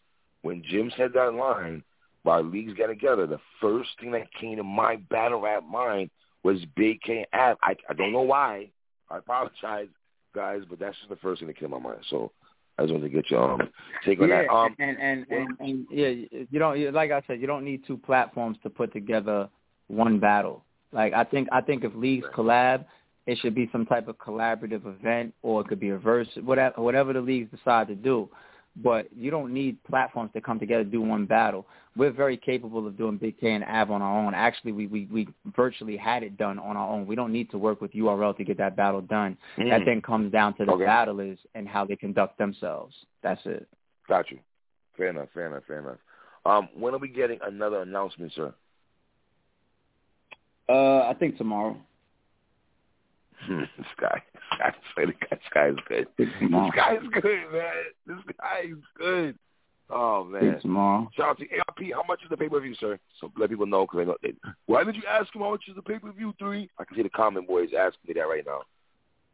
[0.43, 1.83] when Jim said that line,
[2.23, 6.11] while leagues get together, the first thing that came to my battle rap mind
[6.43, 7.57] was Big K Ab.
[7.63, 8.71] I I don't know why.
[9.11, 9.89] I apologize,
[10.35, 12.01] guys, but that's just the first thing that came to my mind.
[12.11, 12.33] So
[12.79, 13.61] I just wanted to get your um,
[14.05, 14.51] take on yeah, that.
[14.51, 17.83] Um, and, and, and, and yeah, you don't you- like I said, you don't need
[17.87, 19.49] two platforms to put together
[19.89, 20.65] one battle.
[20.93, 22.85] Like I think I think if leagues collab,
[23.27, 26.81] it should be some type of collaborative event, or it could be a verse, whatever
[26.83, 28.29] whatever the leagues decide to do.
[28.83, 31.67] But you don't need platforms to come together to do one battle.
[31.97, 34.35] We're very capable of doing Big K and Av on our own.
[34.35, 37.07] Actually, we, we, we virtually had it done on our own.
[37.07, 39.39] We don't need to work with URL to get that battle done.
[39.57, 39.71] Mm.
[39.71, 40.85] That then comes down to the Okay.
[40.85, 42.95] battlers and how they conduct themselves.
[43.23, 43.67] That's it.
[44.09, 44.39] Got you.
[44.99, 45.29] Fair enough.
[45.33, 45.63] Fair enough.
[45.67, 45.97] Fair enough.
[46.45, 48.53] Um, when are we getting another announcement, sir?
[50.69, 51.77] Uh, I think tomorrow.
[53.49, 54.75] This guy, this guy,
[55.31, 56.09] this guy is good.
[56.19, 56.29] This
[56.75, 57.85] guy is good, man.
[58.07, 59.39] This guy is good.
[59.89, 60.59] Oh man.
[60.61, 61.09] tomorrow.
[61.17, 61.79] Shout out to ARP.
[61.95, 62.99] How much is the pay per view, sir?
[63.21, 64.17] So let people know because they know.
[64.23, 64.33] They,
[64.67, 66.35] why did you ask him how much is the pay per view?
[66.39, 66.71] Three.
[66.79, 68.63] I can see the comment boys asking me that right now.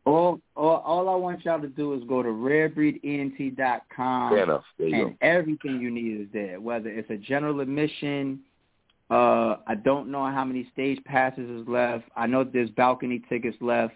[0.05, 4.33] All, all, all I want y'all to do is go to rarebreedent.com.
[4.33, 4.65] Fair enough.
[4.81, 6.61] And everything you need is there.
[6.61, 8.41] Whether it's a general admission,
[9.13, 12.05] uh, I don't know how many stage passes is left.
[12.17, 13.93] I know there's balcony tickets left.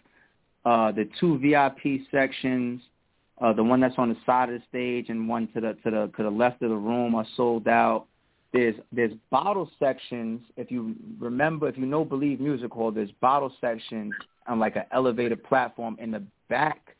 [0.66, 2.82] Uh, the two VIP sections,
[3.40, 5.90] uh, the one that's on the side of the stage and one to the to
[5.90, 8.04] the to the left of the room are sold out.
[8.52, 10.42] There's there's bottle sections.
[10.58, 14.12] If you remember, if you know Believe Music Hall, there's bottle sections
[14.46, 16.94] on like an elevated platform in the back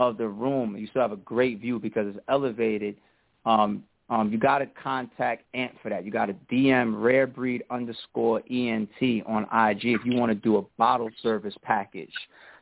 [0.00, 0.76] of the room.
[0.76, 2.96] You still have a great view because it's elevated.
[3.44, 6.04] Um, um, you got to contact Ant for that.
[6.04, 10.62] You got to DM rarebreed underscore ENT on IG if you want to do a
[10.76, 12.12] bottle service package.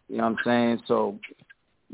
[0.09, 0.83] You know what I'm saying?
[0.87, 1.19] So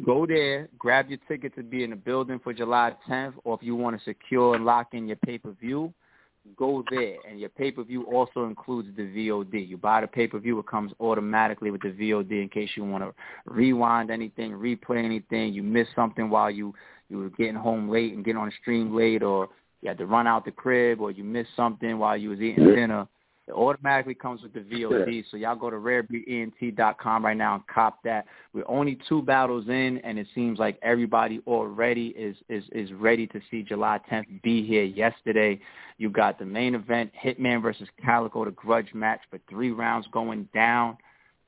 [0.05, 3.63] go there, grab your ticket to be in the building for July 10th, or if
[3.63, 5.95] you want to secure and lock in your pay-per-view,
[6.57, 7.17] go there.
[7.29, 9.69] And your pay-per-view also includes the VOD.
[9.69, 13.15] You buy the pay-per-view, it comes automatically with the VOD in case you want to
[13.47, 16.75] rewind anything, replay anything, you missed something while you,
[17.09, 19.49] you were getting home late and getting on the stream late, or
[19.83, 22.75] you had to run out the crib, or you missed something while you was eating
[22.75, 23.07] dinner.
[23.47, 25.25] It automatically comes with the VOD.
[25.31, 28.25] So y'all go to rarebreedent.com right now and cop that.
[28.55, 33.27] We're only two battles in, and it seems like everybody already is is is ready
[33.29, 34.85] to see July 10th be here.
[34.85, 35.61] Yesterday,
[35.99, 40.49] you got the main event, Hitman versus Calicoe, the grudge match for three rounds going
[40.55, 40.97] down.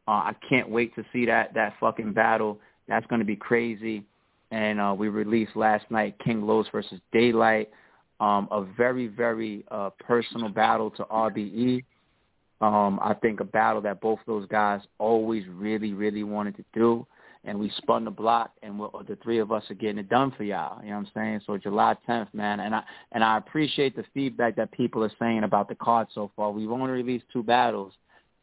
[0.07, 2.59] Uh, I can't wait to see that that fucking battle.
[2.89, 4.05] That's going to be crazy.
[4.51, 7.67] And uh, we released last night King Los versus Daylyt
[8.21, 11.85] um, a very, very uh, personal battle to RBE.
[12.61, 17.07] Um, I think a battle that both those guys always really, really wanted to do.
[17.45, 20.43] And we spun the block, and the three of us are getting it done for
[20.43, 20.83] y'all.
[20.83, 21.41] You know what I'm saying?
[21.47, 22.83] So July 10th, man, and I
[23.13, 26.51] and I appreciate the feedback that people are saying about the card so far.
[26.51, 27.93] We've only released two battles,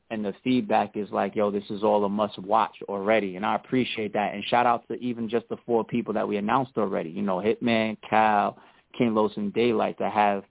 [0.10, 3.56] and the feedback is like, yo, this is all a must watch already, and I
[3.56, 4.34] appreciate that.
[4.34, 7.10] And shout out to even just the four people that we announced already.
[7.10, 8.58] You know, Hitman, Cal,
[8.98, 10.44] King Los and Daylyt to have,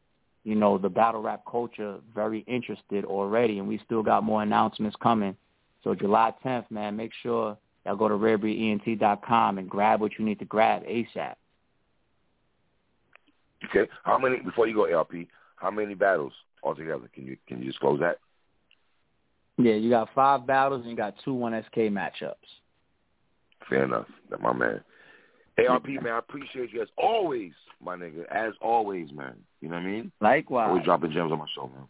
[0.45, 4.97] you know, the battle rap culture very interested already, and we still got more announcements
[5.03, 5.37] coming.
[5.85, 10.39] So July 10th, man, make sure y'all go to rarebreedent.com and grab what you need
[10.39, 11.35] to grab ASAP.
[13.71, 13.89] Okay.
[14.03, 15.29] How many before you go LP?
[15.57, 16.33] How many battles
[16.63, 17.09] altogether?
[17.15, 18.19] Can you can you disclose that?
[19.59, 22.35] Yeah, you got five battles and you got two 1SK matchups.
[23.69, 24.07] Fair enough.
[24.31, 24.81] That my man.
[25.69, 27.53] ARP man, I appreciate you as always,
[27.85, 28.25] my nigga.
[28.31, 29.35] As always, man.
[29.61, 30.13] You know what I mean?
[30.21, 30.69] Likewise.
[30.69, 31.87] Always dropping gems on my show, man.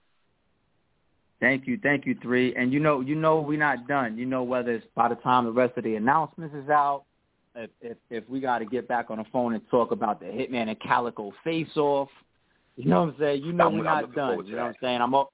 [1.40, 2.54] Thank you, thank you, three.
[2.54, 4.16] And you know, you know, we're not done.
[4.16, 7.04] You know, whether it's by the time the rest of the announcements is out,
[7.56, 10.26] if if, if we got to get back on the phone and talk about the
[10.26, 12.08] Hitman and Calicoe face off,
[12.76, 13.42] you know what I'm saying?
[13.44, 14.46] You know, I'm- we're I'm not done.
[14.46, 15.00] You know what I'm saying?
[15.00, 15.14] I'm.
[15.14, 15.32] al-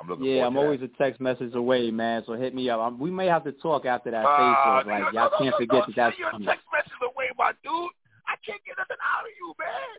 [0.00, 0.90] I'm looking Yeah, I'm always that.
[0.94, 2.22] a text message away, man.
[2.26, 2.80] So hit me up.
[2.80, 4.84] I'm, we may have to talk after that Uh, face off.
[4.84, 6.48] nigga, Like no, y'all no, can't no, forget that that's You're coming.
[6.48, 7.90] text message away, my dude.
[8.26, 9.98] I can't get nothing out of you, man.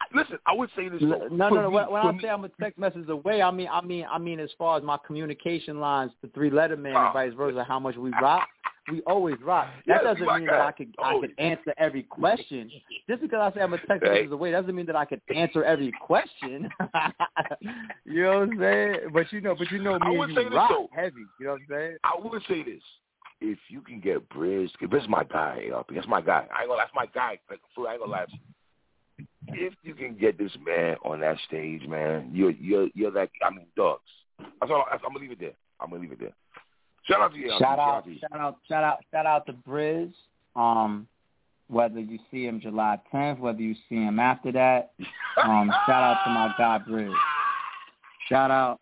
[0.00, 1.00] I, listen, I would say this.
[1.00, 1.70] No, no, no.
[1.70, 4.18] Me, when, I me, say I'm a text message away, I mean, I mean, I
[4.18, 7.78] mean, as far as my communication lines, the three letter man and vice versa, how
[7.78, 8.48] much we rock.
[8.92, 9.68] We always rock.
[9.86, 12.70] That doesn't mean that I could I oh, could answer every question.
[13.08, 15.64] Just because I say I'm a text message away doesn't mean that I could answer
[15.64, 16.68] every question.
[18.04, 18.96] you know what I'm saying?
[19.14, 20.90] But you know, but you know me and you rock so.
[20.94, 21.24] heavy.
[21.40, 21.96] You know what I'm saying?
[22.04, 22.82] I would say this:
[23.40, 25.90] if you can get Brizz, this is my guy, ARP.
[25.94, 26.46] That's my guy.
[26.54, 26.82] I ain't gonna.
[26.82, 27.38] That's my guy.
[27.48, 28.26] I ain't gonna lie.
[29.48, 33.30] If you can get this man on that stage, man, you're you're you're that.
[33.44, 34.02] I mean, dogs.
[34.38, 34.84] That's all.
[34.90, 35.52] I'm gonna leave it there.
[35.80, 36.32] I'm gonna leave it there.
[37.04, 37.50] Shout out to you.
[37.58, 40.12] Shout out, shout out, shout out, shout out to Brizz.
[40.56, 41.06] Um,
[41.68, 44.92] whether you see him July 10th, whether you see him after that,
[45.42, 47.14] um, shout out to my guy Brizz.
[48.28, 48.80] Shout out,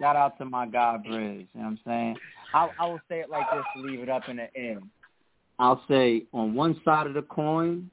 [0.00, 1.38] shout out to my guy Brizz.
[1.38, 2.16] You know what I'm saying?
[2.54, 4.82] I, I will say it like this to leave it up in the end.
[5.58, 7.90] I'll say on one side of the coin,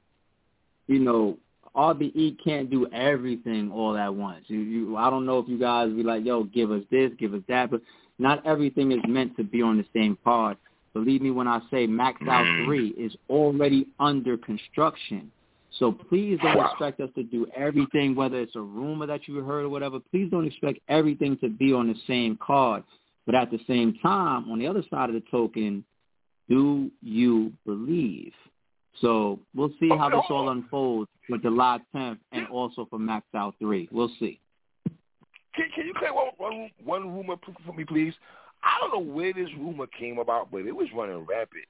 [0.86, 1.36] you know,
[1.74, 4.44] RBE can't do everything all at once.
[4.48, 7.34] You, you, I don't know if you guys be like, yo, give us this, give
[7.34, 7.80] us that, but
[8.18, 10.56] not everything is meant to be on the same card.
[10.94, 12.66] Believe me when I say Max Out mm.
[12.66, 15.30] 3 is already under construction.
[15.78, 19.64] So please don't expect us to do everything, whether it's a rumor that you heard
[19.64, 20.00] or whatever.
[20.10, 22.82] Please don't expect everything to be on the same card.
[23.26, 25.84] But at the same time, on the other side of the token,
[26.48, 28.32] do you believe?
[29.00, 33.26] So we'll see how this all unfolds with the live 10th and also for Max
[33.34, 33.88] Out 3.
[33.92, 34.40] We'll see.
[35.54, 37.36] Can, can you play one, one, one rumor
[37.66, 38.14] for me, please?
[38.62, 41.62] I don't know where this rumor came about, but it was running rapid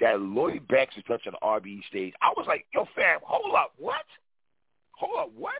[0.00, 2.12] that Lloyd Banks is touching the RBE stage.
[2.20, 4.04] I was like, yo, fam, hold up, what?
[4.92, 5.52] Hold up, what?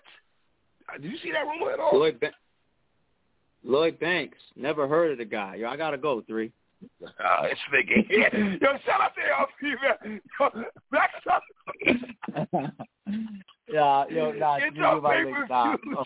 [0.93, 1.99] Uh, did you see that rumor at all?
[1.99, 2.33] Lloyd, ba-
[3.65, 4.39] Lloyd Banks.
[4.55, 5.57] Never heard of the guy.
[5.57, 6.53] Yo, I gotta go, three.
[7.03, 8.59] Uh, it's nigga here.
[8.61, 10.21] Yo, shout out to LP, man.
[10.39, 11.43] Yo, back up.
[13.69, 15.77] yeah, yo, nah, Get your paper nah.
[15.97, 16.05] Oh,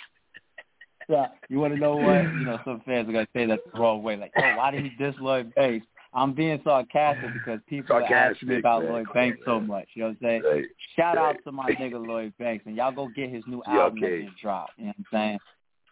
[1.08, 2.22] yeah, you want to know what?
[2.22, 4.16] You know, some fans are gonna say that the wrong way.
[4.16, 5.86] Like, yo, why did he diss Lloyd Banks?
[6.12, 8.92] I'm being sarcastic because people sarcastic, are asking me about man.
[8.92, 9.88] Lloyd Banks so much.
[9.94, 10.42] You know what I'm saying?
[10.44, 10.64] Right.
[10.96, 11.28] Shout right.
[11.30, 14.20] out to my nigga Lloyd Banks, and y'all go get his new album okay.
[14.20, 14.72] that just dropped.
[14.76, 15.38] You know what I'm saying?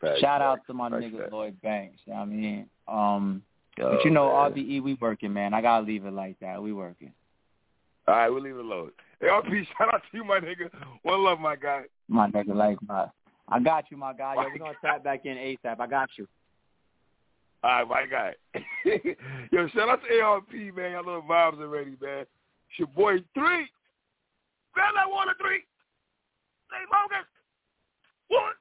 [0.03, 0.20] Right.
[0.20, 1.99] Shout out to my nigga Lloyd Banks.
[2.05, 3.43] You know what I mean, um,
[3.79, 4.53] but you oh, know, man.
[4.53, 5.55] RBE, we working, man.
[5.55, 6.62] I gotta leave it like that.
[6.62, 7.12] We working.
[8.07, 8.91] All right, we'll leave it alone.
[9.20, 10.70] Hey, RP, shout out to you, my nigga.
[11.03, 11.83] One love, my guy.
[12.09, 13.07] My nigga, like my.
[13.49, 14.35] I got you, my guy.
[14.35, 15.81] Yo, we're gonna tap back in ASAP.
[15.81, 16.26] I got you.
[17.62, 18.35] All right, my guy.
[19.53, 20.93] Yo, shout out to ARP, man.
[20.93, 22.20] Y'all know the vibes already, man.
[22.20, 23.66] It's your boy Three.
[24.72, 25.64] Grab that water, Three.
[26.68, 27.26] Stay bogus.
[28.29, 28.53] One.